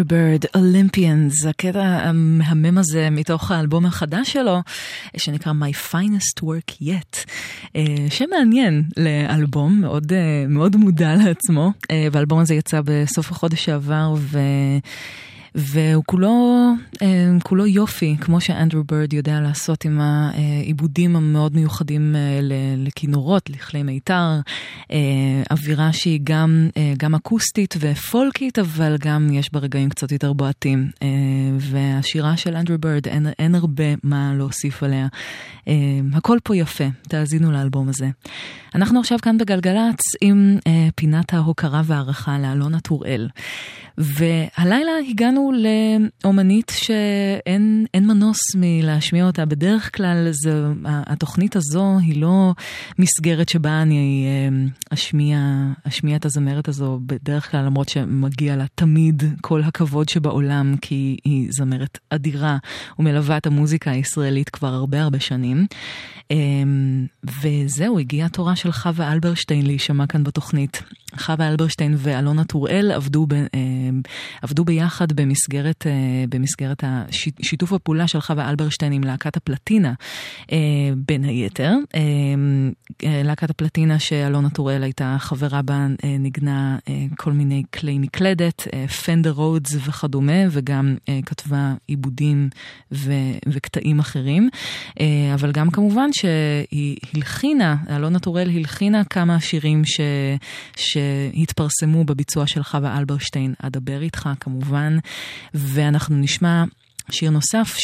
אנדרו 0.01 0.17
בירד, 0.17 0.45
אולימפיאנס, 0.55 1.45
הקטע 1.45 1.81
המהמם 1.83 2.77
הזה 2.77 3.09
מתוך 3.09 3.51
האלבום 3.51 3.85
החדש 3.85 4.33
שלו, 4.33 4.59
שנקרא 5.17 5.51
My 5.51 5.91
Finest 5.91 6.43
Work 6.43 6.81
Yet, 6.81 7.17
אה, 7.75 7.83
שם 8.09 8.25
מעניין 8.29 8.83
לאלבום, 8.97 9.81
מאוד, 9.81 10.13
אה, 10.13 10.45
מאוד 10.47 10.75
מודע 10.75 11.15
לעצמו, 11.15 11.71
אה, 11.91 12.07
והאלבום 12.11 12.39
הזה 12.39 12.55
יצא 12.55 12.81
בסוף 12.85 13.31
החודש 13.31 13.65
שעבר, 13.65 14.13
ו... 14.17 14.39
והוא 15.55 16.03
כולו, 16.05 16.55
אה, 17.01 17.07
כולו 17.43 17.65
יופי, 17.67 18.15
כמו 18.21 18.41
שאנדרו 18.41 18.83
בירד 18.83 19.13
יודע 19.13 19.39
לעשות 19.39 19.85
עם 19.85 20.01
העיבודים 20.01 21.15
המאוד 21.15 21.55
מיוחדים 21.55 22.15
אה, 22.15 22.39
לכינורות, 22.77 23.49
לכלי 23.49 23.83
מיתר, 23.83 24.39
אה, 24.91 24.97
אווירה 25.51 25.93
שהיא 25.93 26.19
גם, 26.23 26.69
גם 26.97 27.15
אקוסטית 27.15 27.75
ופולקית, 27.79 28.59
אבל 28.59 28.97
גם 28.99 29.27
יש 29.33 29.53
בה 29.53 29.59
רגעים 29.59 29.89
קצת 29.89 30.11
יותר 30.11 30.33
בועטים. 30.33 30.91
והשירה 31.59 32.37
של 32.37 32.55
אנדרו 32.55 32.77
בירד, 32.77 33.07
אין, 33.07 33.27
אין 33.39 33.55
הרבה 33.55 33.83
מה 34.03 34.33
להוסיף 34.37 34.83
עליה. 34.83 35.07
הכל 36.13 36.37
פה 36.43 36.55
יפה, 36.55 36.83
תאזינו 37.01 37.51
לאלבום 37.51 37.89
הזה. 37.89 38.09
אנחנו 38.75 38.99
עכשיו 38.99 39.17
כאן 39.21 39.37
בגלגלצ 39.37 39.99
עם 40.21 40.57
פינת 40.95 41.33
ההוקרה 41.33 41.81
והערכה 41.85 42.39
לאלונה 42.39 42.79
טוראל. 42.79 43.27
והלילה 43.97 44.91
הגענו 45.09 45.40
לאומנית 45.51 46.71
שאין 46.75 47.85
אין 47.93 48.07
מנוס 48.07 48.37
מלהשמיע 48.55 49.25
אותה. 49.25 49.45
בדרך 49.45 49.95
כלל 49.95 50.27
זו, 50.31 50.51
התוכנית 50.85 51.55
הזו 51.55 51.97
היא 52.01 52.21
לא 52.21 52.53
מסגרת 52.99 53.49
שבה 53.49 53.81
אני 53.81 54.25
אה, 54.27 54.67
אשמיע, 54.93 55.39
אשמיע 55.87 56.15
את 56.15 56.25
הזמרת 56.25 56.67
הזו 56.67 56.99
בדרך 57.05 57.51
כלל, 57.51 57.65
למרות 57.65 57.89
שמגיע 57.89 58.55
לה 58.55 58.65
תמיד 58.75 59.23
כל 59.41 59.61
הכבוד 59.63 60.09
שבעולם, 60.09 60.75
כי 60.81 61.17
היא 61.23 61.47
זמרת 61.51 61.97
אדירה 62.09 62.57
ומלווה 62.99 63.37
את 63.37 63.47
המוזיקה 63.47 63.91
הישראלית 63.91 64.49
כבר 64.49 64.73
הרבה 64.73 65.01
הרבה 65.01 65.19
שנים. 65.19 65.65
אה, 66.31 66.37
וזהו, 67.41 67.99
הגיע 67.99 68.25
התורה 68.25 68.55
של 68.55 68.71
חווה 68.71 69.11
אלברשטיין 69.11 69.65
להישמע 69.65 70.07
כאן 70.07 70.23
בתוכנית. 70.23 70.83
חווה 71.17 71.47
אלברשטיין 71.47 71.95
ואלונה 71.97 72.43
טוראל 72.43 72.91
עבדו, 72.91 73.25
ב, 73.27 73.33
אה, 73.33 73.47
עבדו 74.41 74.65
ביחד 74.65 75.13
במסגרת, 75.13 75.87
אה, 75.87 76.25
במסגרת 76.29 76.83
שיתוף 77.41 77.73
הפעולה 77.73 78.07
של 78.07 78.21
חווה 78.21 78.49
אלברשטיין 78.49 78.93
עם 78.93 79.03
להקת 79.03 79.37
הפלטינה, 79.37 79.93
אה, 80.51 80.57
בין 81.07 81.23
היתר. 81.23 81.73
להקת 83.03 83.49
הפלטינה 83.49 83.99
שאלונה 83.99 84.49
טוראל 84.49 84.83
הייתה 84.83 85.15
חברה 85.19 85.61
בה, 85.61 85.87
ניגנה 86.19 86.77
כל 87.17 87.31
מיני 87.31 87.63
כלי 87.73 87.99
מקלדת, 87.99 88.67
פנדר 89.03 89.31
רודס 89.31 89.75
וכדומה, 89.75 90.41
וגם 90.51 90.95
כתבה 91.25 91.73
עיבודים 91.87 92.49
ו, 92.91 93.13
וקטעים 93.47 93.99
אחרים. 93.99 94.49
אבל 95.33 95.51
גם 95.51 95.71
כמובן 95.71 96.09
שהיא 96.13 96.97
הלחינה, 97.13 97.75
אלונה 97.89 98.19
טוראל 98.19 98.49
הלחינה 98.49 99.03
כמה 99.03 99.39
שירים 99.39 99.81
ש... 99.85 100.01
ש 100.75 100.97
שהתפרסמו 101.33 102.03
בביצוע 102.03 102.47
של 102.47 102.63
חווה 102.63 102.97
אלברשטיין, 102.97 103.53
אדבר 103.59 104.01
איתך 104.01 104.29
כמובן, 104.39 104.97
ואנחנו 105.53 106.17
נשמע 106.17 106.63
שיר 107.09 107.29
נוסף 107.29 107.77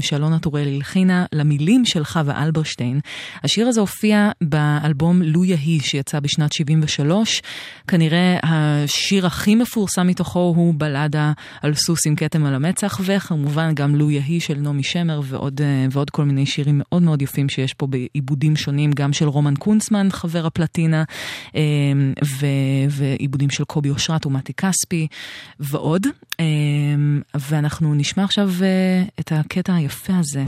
שאלונה 0.00 0.38
טוראל 0.38 0.68
הלחינה 0.68 1.26
למילים 1.32 1.84
של 1.84 2.04
חווה 2.04 2.44
אלברשטיין. 2.44 3.00
השיר 3.44 3.68
הזה 3.68 3.80
הופיע 3.80 4.30
באלבום 4.40 5.22
לו 5.22 5.44
יהי 5.44 5.80
שיצא 5.80 6.20
בשנת 6.20 6.52
73. 6.52 7.42
כנראה 7.88 8.38
השיר 8.42 9.26
הכי 9.26 9.54
מפורסם 9.54 10.06
מתוכו 10.06 10.52
הוא 10.56 10.74
בלדה 10.76 11.32
על 11.62 11.74
סוס 11.74 12.06
עם 12.06 12.16
כתם 12.16 12.46
על 12.46 12.54
המצח, 12.54 13.00
וכמובן 13.04 13.74
גם 13.74 13.94
לו 13.94 14.10
יהי 14.10 14.40
של 14.40 14.58
נעמי 14.58 14.82
שמר 14.82 15.20
ועוד, 15.24 15.60
ועוד 15.90 16.10
כל 16.10 16.24
מיני 16.24 16.46
שירים 16.46 16.78
מאוד 16.78 17.02
מאוד 17.02 17.22
יפים 17.22 17.48
שיש 17.48 17.74
פה 17.74 17.86
בעיבודים 17.86 18.56
שונים, 18.56 18.90
גם 18.92 19.12
של 19.12 19.28
רומן 19.28 19.54
קונצמן, 19.54 20.08
חבר 20.10 20.46
הפלטינה, 20.46 21.04
אמ, 21.54 21.60
ו- 22.24 22.46
ועיבודים 22.90 23.50
של 23.50 23.64
קובי 23.64 23.90
אושרת 23.90 24.26
ומתי 24.26 24.52
כספי 24.52 25.06
ועוד. 25.60 26.06
אמ, 26.40 27.20
ואנחנו 27.34 27.94
נשמע 27.94 28.07
עכשיו 28.16 28.50
אה, 28.62 29.02
את 29.20 29.32
הקטע 29.32 29.74
היפה 29.74 30.12
הזה. 30.16 30.44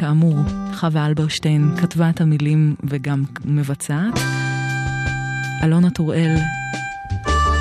כאמור, 0.00 0.36
חווה 0.74 1.06
אלברשטיין 1.06 1.76
כתבה 1.80 2.10
את 2.10 2.20
המילים 2.20 2.74
וגם 2.84 3.24
מבצעת. 3.44 4.18
אלונה 5.64 5.90
טוראל 5.90 6.36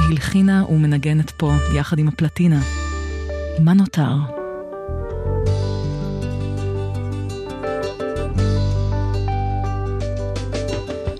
הלחינה 0.09 0.65
ומנגנת 0.69 1.31
פה 1.31 1.51
יחד 1.75 1.99
עם 1.99 2.07
הפלטינה. 2.07 2.59
מה 3.59 3.73
נותר? 3.73 4.15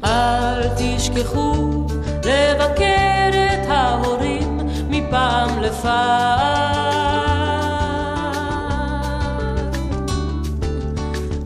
אל 0.04 0.70
תשכחו 0.78 1.88
לבקר 2.26 3.30
את 3.34 3.68
ההורים 3.70 4.43
מפעם 5.14 5.62
לפעם. 5.62 6.94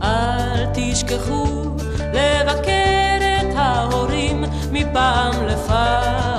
אל 0.04 0.66
תשכחו 0.74 1.76
לבקר 2.14 3.18
את 3.42 3.56
ההורים 3.56 4.44
מפעם 4.72 5.46
לפעם. 5.46 6.37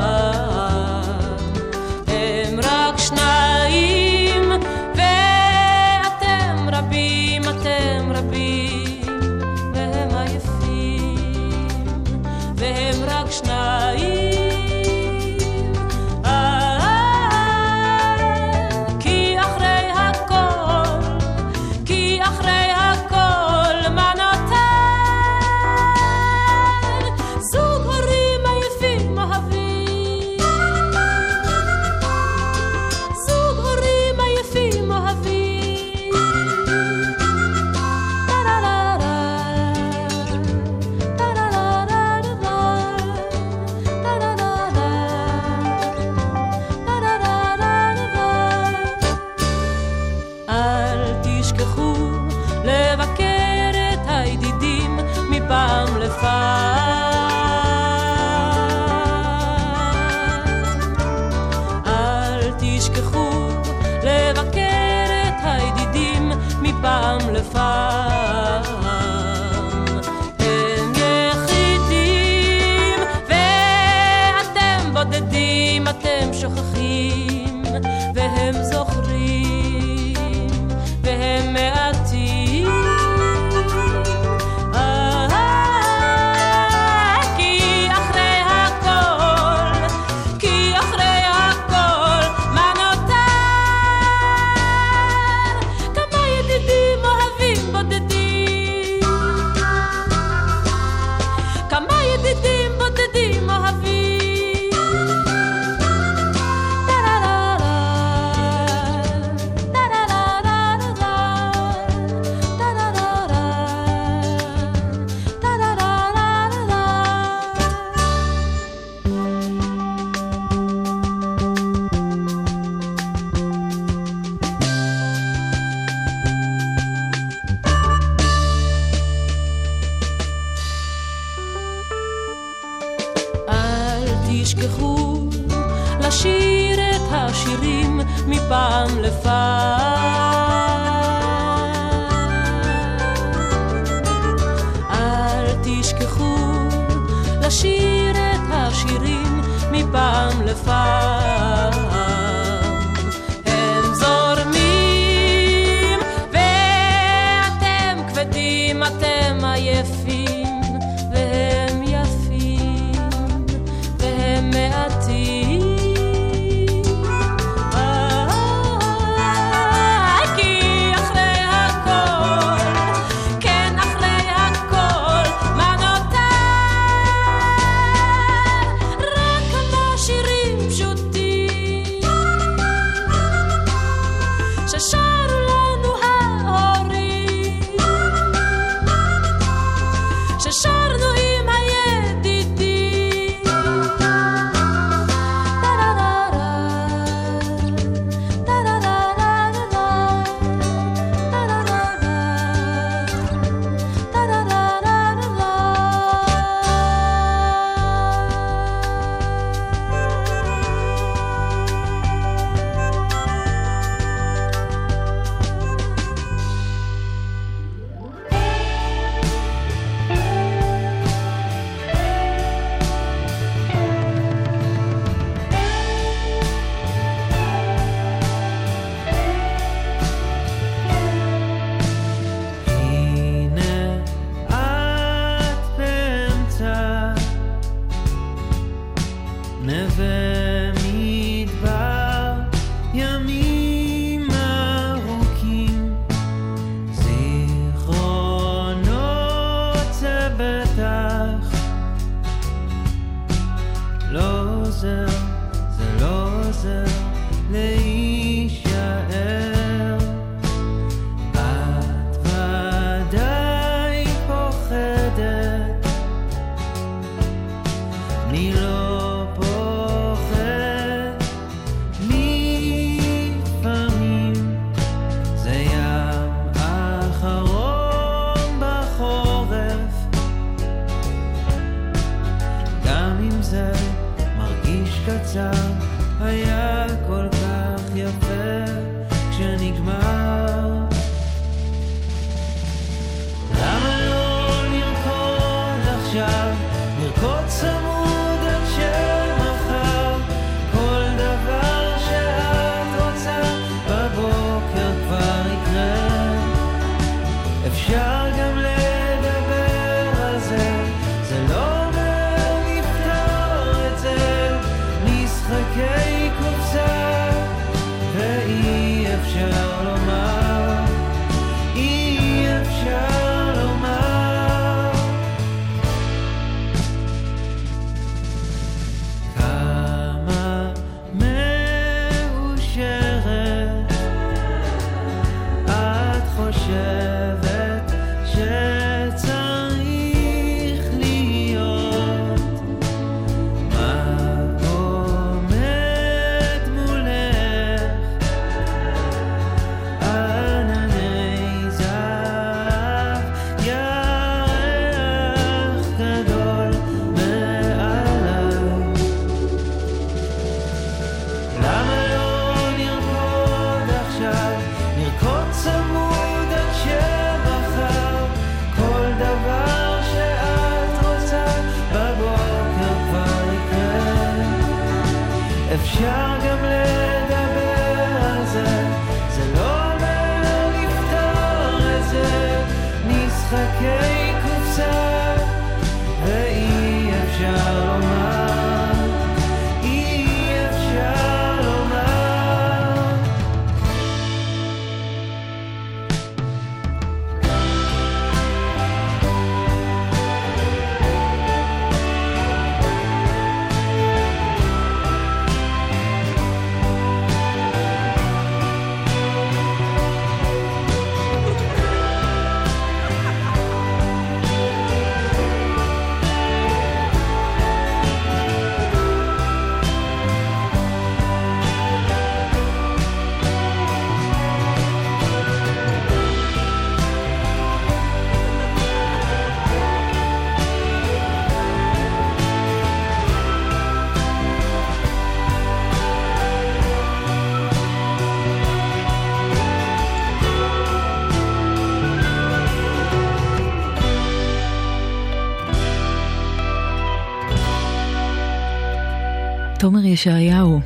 תומר 449.88 450.04
ישעיהו, 450.04 450.80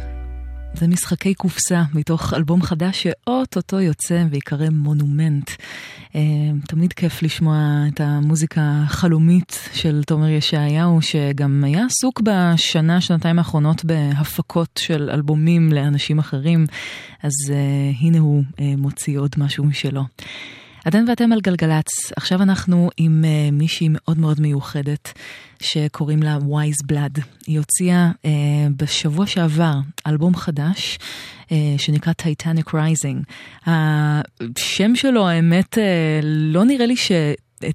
זה 0.75 0.89
משחקי 0.89 1.35
קופסה 1.35 1.83
מתוך 1.95 2.35
אלבום 2.35 2.63
חדש 2.63 3.03
שאו-טו-טו 3.03 3.81
יוצא 3.81 4.25
ויקרא 4.31 4.67
מונומנט. 4.71 5.51
אה, 6.15 6.21
תמיד 6.69 6.93
כיף 6.93 7.23
לשמוע 7.23 7.57
את 7.93 8.01
המוזיקה 8.01 8.61
החלומית 8.85 9.69
של 9.73 10.03
תומר 10.07 10.29
ישעיהו, 10.29 11.03
שגם 11.03 11.65
היה 11.65 11.87
עסוק 11.87 12.21
בשנה, 12.21 13.01
שנתיים 13.01 13.39
האחרונות 13.39 13.85
בהפקות 13.85 14.81
של 14.83 15.11
אלבומים 15.13 15.73
לאנשים 15.73 16.19
אחרים, 16.19 16.67
אז 17.23 17.33
אה, 17.49 17.53
הנה 18.01 18.19
הוא 18.19 18.43
אה, 18.43 18.61
מוציא 18.79 19.19
עוד 19.19 19.31
משהו 19.39 19.65
משלו. 19.65 20.03
אתן 20.89 21.05
ואתם 21.09 21.33
על 21.33 21.41
גלגלצ, 21.41 22.13
עכשיו 22.17 22.43
אנחנו 22.43 22.91
עם 22.97 23.25
אה, 23.25 23.55
מישהי 23.55 23.89
מאוד 23.91 24.19
מאוד 24.19 24.41
מיוחדת 24.41 25.13
שקוראים 25.63 26.23
לה 26.23 26.39
Weyes 26.39 26.93
Blood. 26.93 27.21
היא 27.47 27.59
הוציאה 27.59 28.11
אה, 28.11 28.27
בשבוע 28.77 29.27
שעבר 29.27 29.75
אלבום 30.07 30.37
חדש 30.37 30.99
אה, 31.47 31.53
שנקרא 31.79 32.13
Titanic 32.23 32.69
Rising. 32.69 33.33
השם 33.67 34.97
שלו, 34.97 35.29
האמת, 35.29 35.75
אה, 35.75 35.79
לא 36.25 36.65
נראה 36.65 36.87
לי 36.87 36.97
ש... 36.97 37.13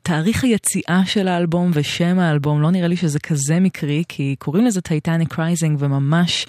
תאריך 0.03 0.43
היציאה 0.43 1.01
של 1.05 1.27
האלבום 1.27 1.71
ושם 1.73 2.19
האלבום, 2.19 2.61
לא 2.61 2.71
נראה 2.71 2.87
לי 2.87 2.97
שזה 2.97 3.19
כזה 3.19 3.59
מקרי, 3.59 4.03
כי 4.07 4.35
קוראים 4.39 4.65
לזה 4.65 4.81
Titanic 4.81 5.39
Rising 5.39 5.77
וממש 5.79 6.45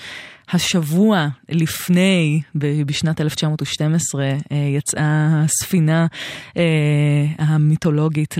השבוע 0.52 1.28
לפני, 1.48 2.40
בשנת 2.54 3.20
1912, 3.20 4.24
אה, 4.24 4.56
יצאה 4.76 5.42
הספינה 5.44 6.06
אה, 6.56 6.62
המיתולוגית 7.38 8.34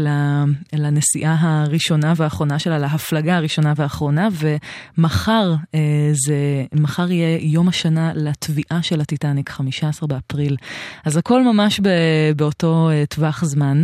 לנסיעה 0.73 1.37
הראשונה 1.41 2.13
והאחרונה 2.17 2.59
שלה, 2.59 2.79
להפלגה 2.79 3.37
הראשונה 3.37 3.73
והאחרונה, 3.77 4.29
ומחר 4.33 5.55
אה, 5.75 5.81
זה, 6.13 6.65
מחר 6.73 7.11
יהיה 7.11 7.39
יום 7.41 7.69
השנה 7.69 8.13
לטביעה 8.15 8.83
של 8.83 9.01
הטיטניק, 9.01 9.51
15 9.51 10.09
באפריל. 10.09 10.57
אז 11.05 11.17
הכל 11.17 11.43
ממש 11.43 11.81
באותו 12.37 12.91
טווח 13.09 13.45
זמן. 13.45 13.83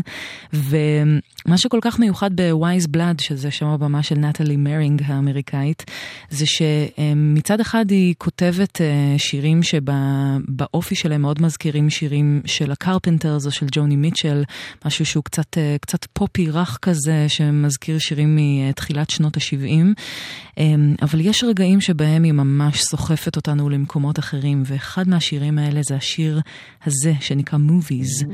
ומה 0.52 1.59
שכל 1.59 1.78
כך 1.82 1.98
מיוחד 1.98 2.30
ב 2.36 2.45
Weyes 2.45 2.86
Blood, 2.86 3.20
שזה 3.20 3.51
שם 3.51 3.66
הבמה 3.66 4.02
של 4.02 4.14
נטלי 4.14 4.56
מרינג 4.56 5.02
האמריקאית, 5.06 5.84
זה 6.30 6.46
שמצד 6.46 7.60
אחד 7.60 7.90
היא 7.90 8.14
כותבת 8.19 8.81
אה, 8.81 9.15
שירים 9.19 9.62
שבאופי 9.62 10.95
שלהם 10.95 11.23
מאוד 11.23 11.43
מזכירים 11.43 11.91
שירים 11.91 12.41
של 12.47 12.73
הקרפנטרס 12.73 13.47
או 13.47 13.51
של 13.51 13.66
ג'וני 13.73 13.97
מיטשל, 13.97 14.45
משהו 14.85 15.07
שהוא 15.07 15.24
קצת, 15.24 15.59
אה, 15.59 15.77
קצת 15.81 16.05
פופי 16.12 16.51
רך 16.51 16.78
כזה, 16.82 17.28
שמזכיר 17.28 17.99
שירים 17.99 18.39
מתחילת 18.41 19.11
שנות 19.11 19.36
ה-70. 19.36 20.61
אבל 21.03 21.20
יש 21.20 21.45
רגעים 21.45 21.81
שבהם 21.81 22.23
היא 22.23 22.32
ממש 22.32 22.82
סוחפת 22.82 23.36
אותנו 23.36 23.70
למקומות 23.70 24.19
אחרים, 24.19 24.62
ואחד 24.66 25.09
מהשירים 25.09 25.59
האלה 25.59 25.81
זה 25.82 25.97
השיר 25.97 26.41
הזה, 26.86 27.12
שנקרא 27.20 27.59
Movies. 27.59 28.27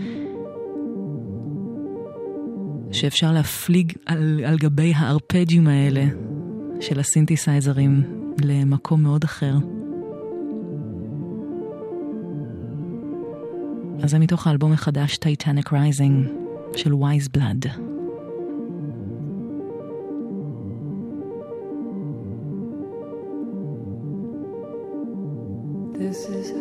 שאפשר 2.92 3.32
להפליג 3.32 3.92
על, 4.06 4.40
על 4.46 4.56
גבי 4.56 4.92
הארפג'ים 4.96 5.66
האלה 5.66 6.04
של 6.80 7.00
הסינתסייזרים 7.00 8.19
למקום 8.44 9.02
מאוד 9.02 9.24
אחר. 9.24 9.54
אז 14.02 14.10
זה 14.10 14.18
מתוך 14.18 14.46
האלבום 14.46 14.72
החדש 14.72 15.16
Titanic 15.16 15.72
Rising 15.72 16.26
של 16.76 16.94
Weyes 16.94 17.28
Blood. 17.28 17.66
This 26.00 26.28
is 26.28 26.59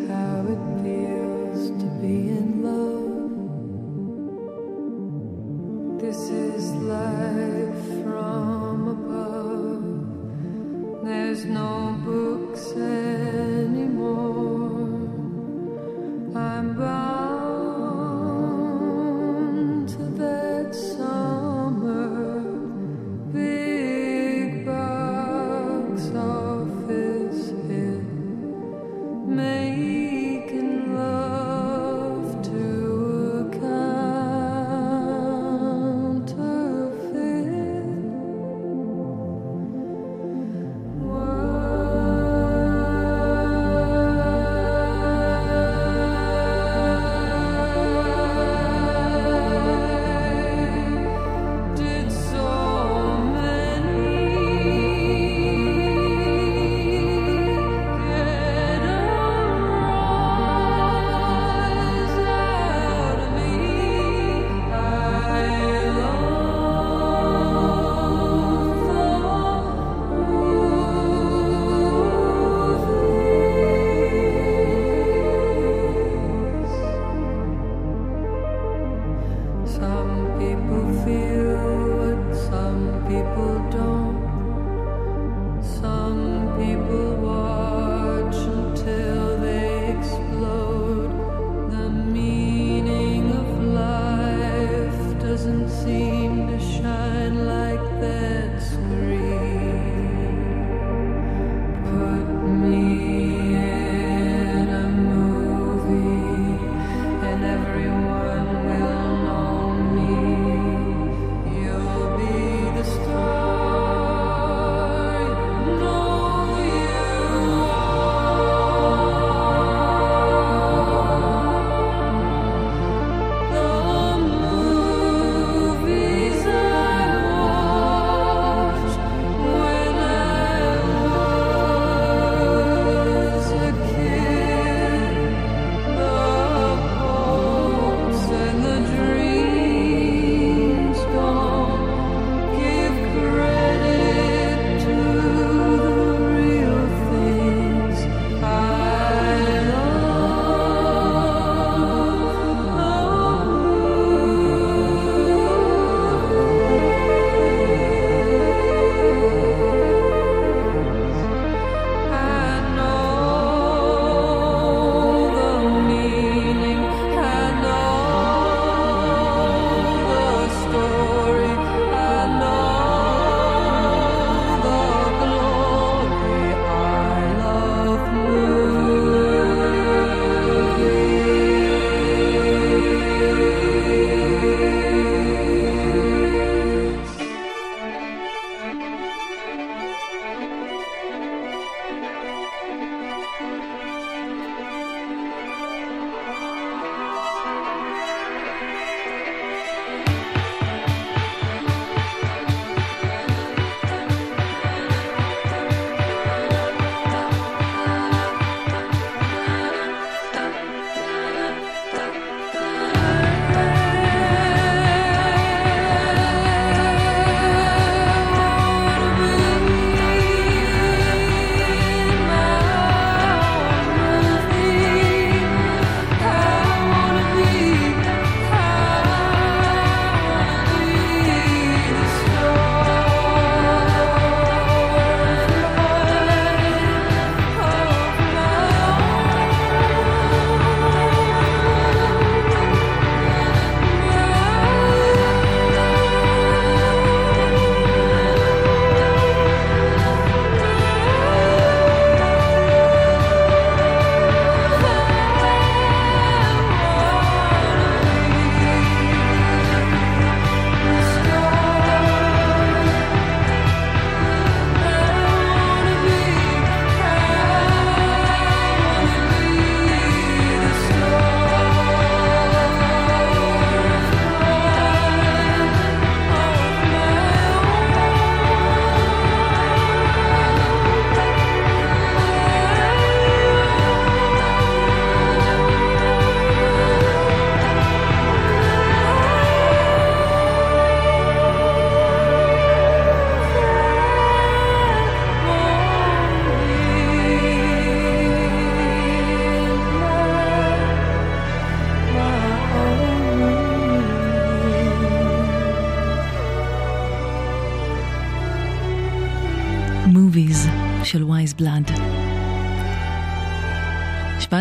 There's 11.40 11.52
no 11.52 11.96
books 12.04 12.74
anymore. 12.74 14.10
I'm 16.36 16.76
bound 16.76 17.19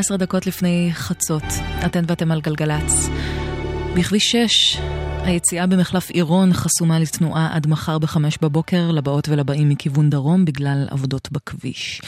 17 0.08 0.26
דקות 0.26 0.46
לפני 0.46 0.90
חצות, 0.92 1.42
אתן 1.86 2.04
ואתם 2.06 2.30
על 2.30 2.40
גלגלצ. 2.40 3.08
בכביש 3.96 4.30
6, 4.30 4.78
היציאה 5.22 5.66
במחלף 5.66 6.10
עירון 6.10 6.52
חסומה 6.52 6.98
לתנועה 6.98 7.48
עד 7.52 7.66
מחר 7.66 7.98
בחמש 7.98 8.38
בבוקר 8.42 8.90
לבאות 8.90 9.28
ולבאים 9.28 9.68
מכיוון 9.68 10.10
דרום 10.10 10.44
בגלל 10.44 10.86
עבודות 10.90 11.28
בכביש. 11.32 12.00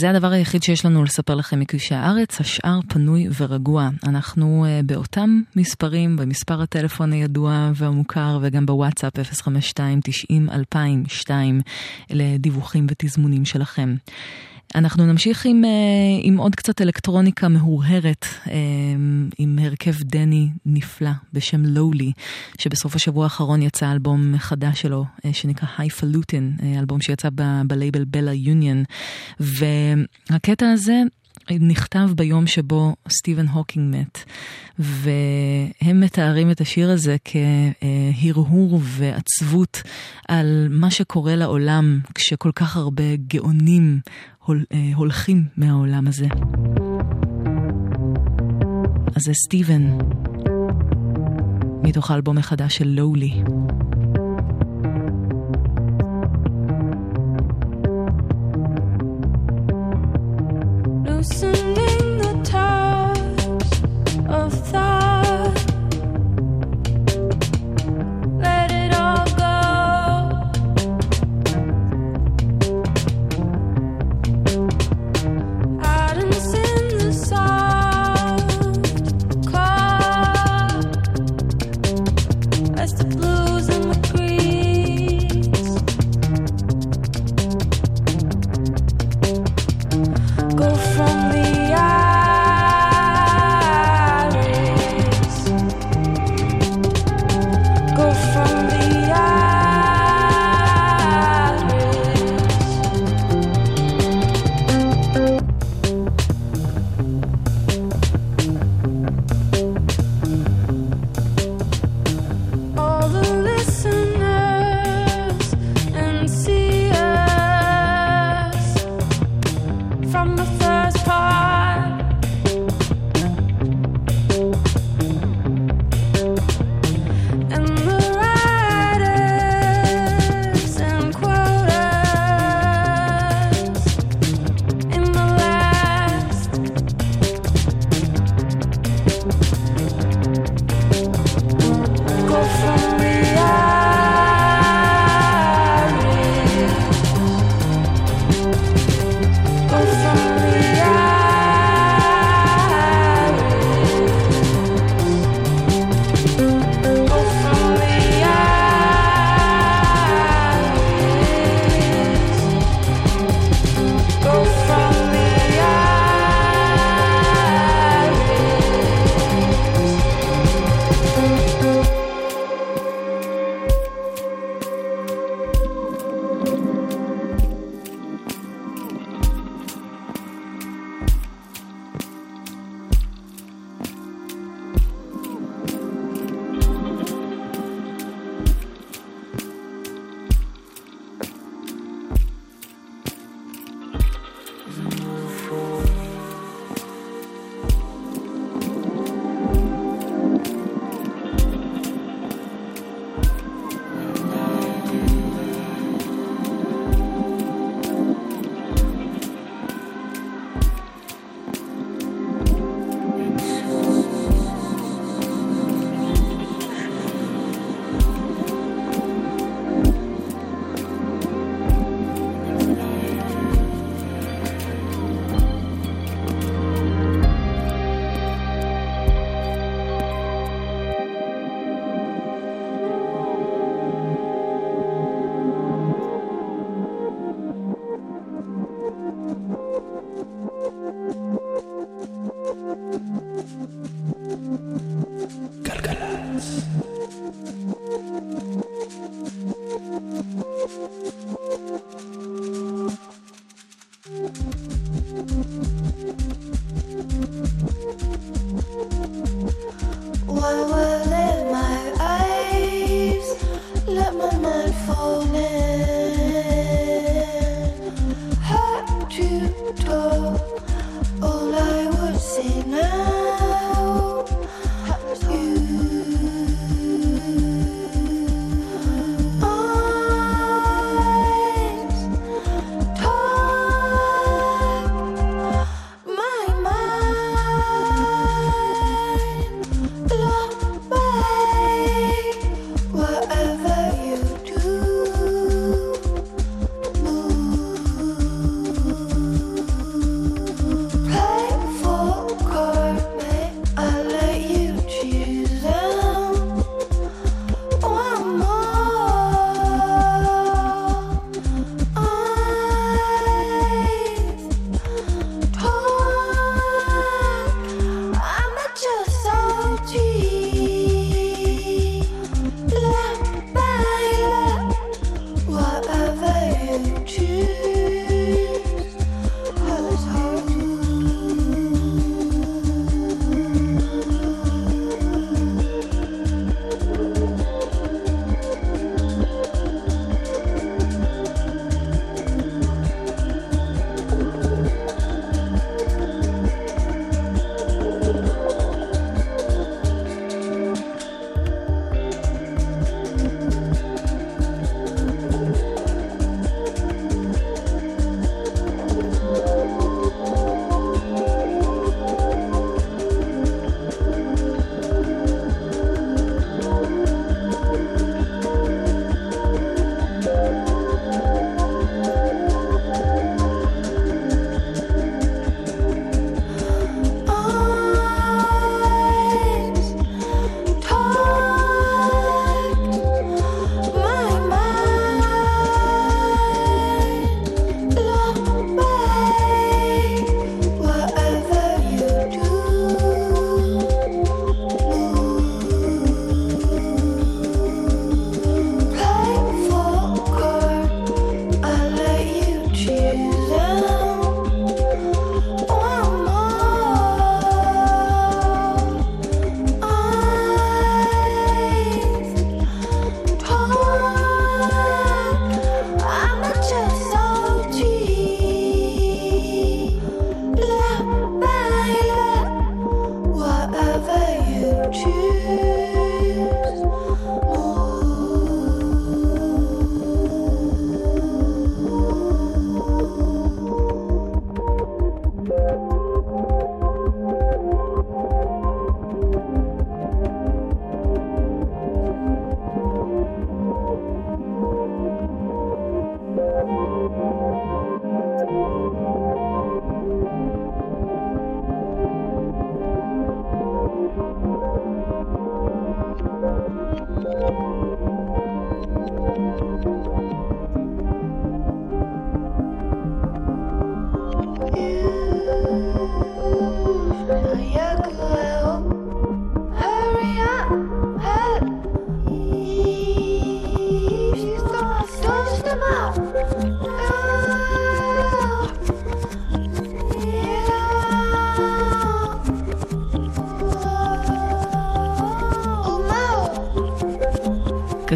זה 0.00 0.10
הדבר 0.10 0.32
היחיד 0.32 0.62
שיש 0.62 0.84
לנו 0.84 1.04
לספר 1.04 1.34
לכם 1.34 1.60
מכבישי 1.60 1.94
הארץ, 1.94 2.40
השאר 2.40 2.80
פנוי 2.88 3.28
ורגוע. 3.40 3.88
אנחנו 4.06 4.66
uh, 4.66 4.86
באותם 4.86 5.40
מספרים, 5.56 6.16
במספר 6.16 6.62
הטלפון 6.62 7.12
הידוע 7.12 7.70
והמוכר 7.74 8.38
וגם 8.42 8.66
בוואטסאפ 8.66 9.18
052-90-2002 9.18 11.30
לדיווחים 12.10 12.86
ותזמונים 12.90 13.44
שלכם. 13.44 13.94
אנחנו 14.74 15.06
נמשיך 15.06 15.46
עם, 15.46 15.64
אה, 15.64 15.68
עם 16.22 16.36
עוד 16.36 16.54
קצת 16.54 16.80
אלקטרוניקה 16.80 17.48
מהורהרת, 17.48 18.24
אה, 18.44 18.50
עם 19.38 19.58
הרכב 19.62 20.02
דני 20.02 20.48
נפלא 20.66 21.10
בשם 21.32 21.64
לואלי, 21.64 22.12
שבסוף 22.58 22.94
השבוע 22.96 23.24
האחרון 23.24 23.62
יצא 23.62 23.92
אלבום 23.92 24.38
חדש 24.38 24.80
שלו, 24.80 25.04
אה, 25.04 25.28
שנקרא 25.32 25.68
Hifalutin, 25.78 26.56
אלבום 26.78 27.00
שיצא 27.00 27.28
בלייבל 27.66 28.04
Bella 28.04 28.32
Union. 28.32 28.84
והקטע 29.40 30.70
הזה 30.70 31.02
נכתב 31.60 32.08
ביום 32.16 32.46
שבו 32.46 32.96
סטיבן 33.08 33.48
הוקינג 33.48 33.96
מת, 33.96 34.18
והם 34.78 36.00
מתארים 36.00 36.50
את 36.50 36.60
השיר 36.60 36.90
הזה 36.90 37.16
כהרהור 37.24 38.80
ועצבות 38.84 39.82
על 40.28 40.66
מה 40.70 40.90
שקורה 40.90 41.36
לעולם 41.36 42.00
כשכל 42.14 42.50
כך 42.54 42.76
הרבה 42.76 43.16
גאונים 43.26 44.00
הול, 44.44 44.64
הולכים 44.94 45.44
מהעולם 45.56 46.06
הזה. 46.06 46.26
אז 49.16 49.22
זה 49.22 49.32
סטיבן 49.34 49.98
מתוך 51.82 52.10
האלבום 52.10 52.38
החדש 52.38 52.76
של 52.76 52.88
לואולי. 52.88 53.42
close. 61.22 61.89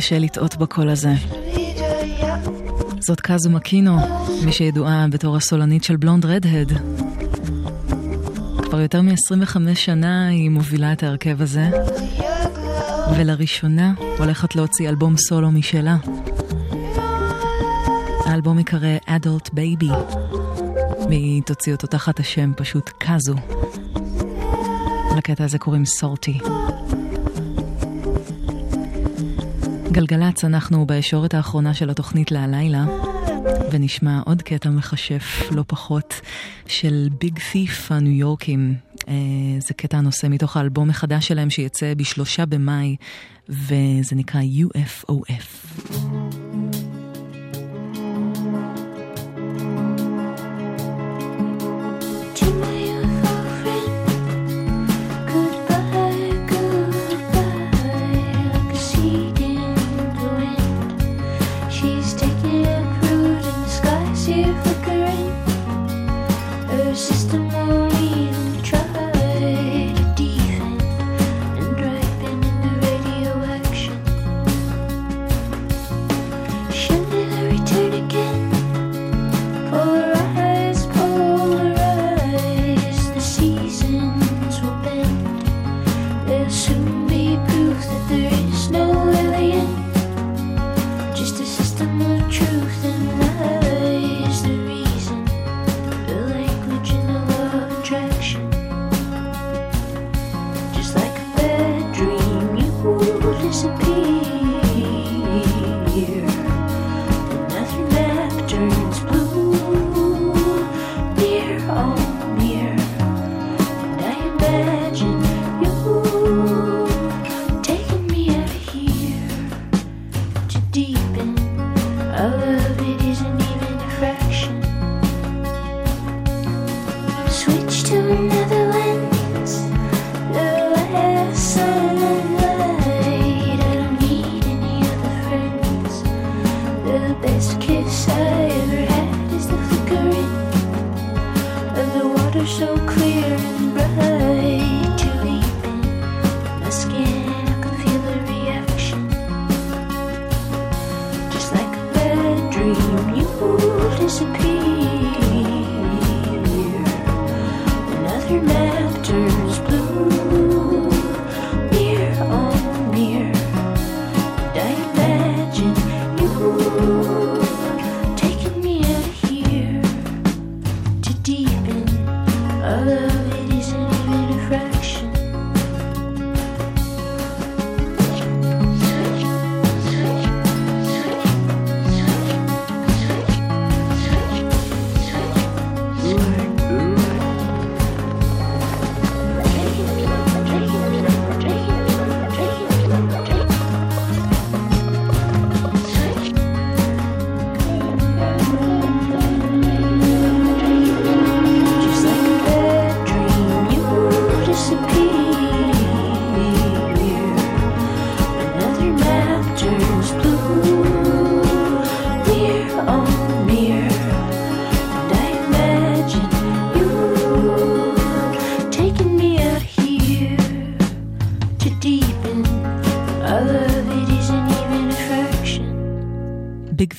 קשה 0.04 0.18
לטעות 0.18 0.56
בקול 0.56 0.88
הזה. 0.88 1.12
זאת 3.00 3.20
קאזו 3.20 3.50
מקינו, 3.50 3.96
מי 4.44 4.52
שידועה 4.52 5.06
בתור 5.10 5.36
הסולנית 5.36 5.84
של 5.84 5.96
בלונד 5.96 6.26
רדהד. 6.26 6.72
כבר 8.62 8.80
יותר 8.80 9.02
מ-25 9.02 9.74
שנה 9.74 10.28
היא 10.28 10.50
מובילה 10.50 10.92
את 10.92 11.02
ההרכב 11.02 11.42
הזה, 11.42 11.70
ולראשונה 13.16 13.92
הולכת 14.18 14.56
להוציא 14.56 14.88
אלבום 14.88 15.16
סולו 15.16 15.50
משלה. 15.50 15.96
האלבום 18.26 18.58
יקרא 18.58 18.96
Adult 19.06 19.48
Baby, 19.48 19.92
והיא 21.08 21.42
תוציא 21.42 21.72
אותו 21.72 21.86
תחת 21.86 22.20
השם 22.20 22.52
פשוט 22.56 22.90
קאזו. 22.98 23.34
לקטע 25.16 25.44
הזה 25.44 25.58
קוראים 25.58 25.84
סורטי. 25.84 26.38
גלגלצ, 29.94 30.44
אנחנו 30.44 30.86
בישורת 30.86 31.34
האחרונה 31.34 31.74
של 31.74 31.90
התוכנית 31.90 32.30
להלילה, 32.30 32.84
ונשמע 33.70 34.20
עוד 34.24 34.42
קטע 34.42 34.70
מכשף, 34.70 35.42
לא 35.50 35.64
פחות, 35.66 36.20
של 36.66 37.08
ביג 37.20 37.38
ת'יף 37.52 37.92
הניו 37.92 38.12
יורקים. 38.12 38.74
אה, 39.08 39.14
זה 39.58 39.74
קטע 39.74 40.00
נושא 40.00 40.26
מתוך 40.30 40.56
האלבום 40.56 40.90
החדש 40.90 41.28
שלהם 41.28 41.50
שיצא 41.50 41.94
בשלושה 41.96 42.46
במאי, 42.46 42.96
וזה 43.48 44.16
נקרא 44.16 44.40
UFOF. 44.40 45.53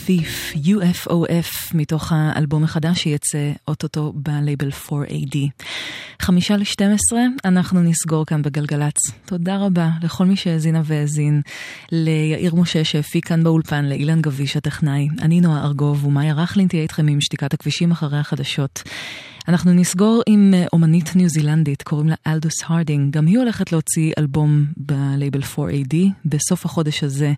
Thief, 0.05 0.53
UFOF, 0.55 1.73
מתוך 1.73 2.11
האלבום 2.15 2.63
החדש 2.63 3.03
שיצא 3.03 3.51
אוטוטו 3.67 4.13
בלייבל 4.15 4.69
4AD. 4.69 5.37
חמישה 6.21 6.57
ל-12, 6.57 7.15
אנחנו 7.45 7.81
נסגור 7.81 8.25
כאן 8.25 8.41
בגלגלצ. 8.41 8.97
תודה 9.25 9.57
רבה 9.57 9.89
לכל 10.03 10.25
מי 10.25 10.35
שהאזינה 10.35 10.81
והאזין, 10.85 11.41
ליאיר 11.91 12.55
משה 12.55 12.83
שהפיק 12.83 13.27
כאן 13.27 13.43
באולפן, 13.43 13.85
לאילן 13.85 14.21
גביש 14.21 14.57
הטכנאי, 14.57 15.07
אני 15.21 15.41
נועה 15.41 15.63
ארגוב 15.63 16.05
ומאיה 16.05 16.33
רכלין 16.33 16.67
תהיה 16.67 16.81
איתכם 16.81 17.07
עם 17.07 17.21
שתיקת 17.21 17.53
הכבישים 17.53 17.91
אחרי 17.91 18.17
החדשות. 18.17 18.83
אנחנו 19.47 19.73
נסגור 19.73 20.21
עם 20.27 20.53
אה, 20.53 20.65
אומנית 20.73 21.15
ניו 21.15 21.29
זילנדית, 21.29 21.81
קוראים 21.81 22.07
לה 22.07 22.15
אלדוס 22.27 22.53
הרדינג. 22.63 23.13
גם 23.13 23.25
היא 23.25 23.39
הולכת 23.39 23.71
להוציא 23.71 24.13
אלבום 24.17 24.65
בלייבל 24.77 25.41
4AD 25.41 25.95
בסוף 26.25 26.65
החודש 26.65 27.03
הזה. 27.03 27.33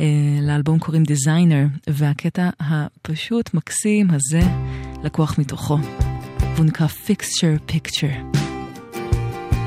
אה, 0.00 0.04
לאלבום 0.42 0.78
קוראים 0.78 1.02
Designer, 1.02 1.66
והקטע 1.90 2.50
הפשוט 2.60 3.54
מקסים 3.54 4.10
הזה 4.10 4.40
לקוח 5.04 5.38
מתוכו. 5.38 5.78
והוא 6.54 6.66
נקרא 6.66 6.86
Fixture. 6.86 7.70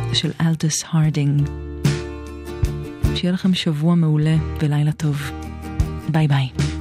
זה 0.09 0.15
של 0.15 0.31
אלדוס 0.41 0.83
הרדינג. 0.91 1.49
שיהיה 3.15 3.33
לכם 3.33 3.53
שבוע 3.53 3.95
מעולה 3.95 4.35
ולילה 4.61 4.91
טוב. 4.91 5.31
ביי 6.09 6.27
ביי. 6.27 6.72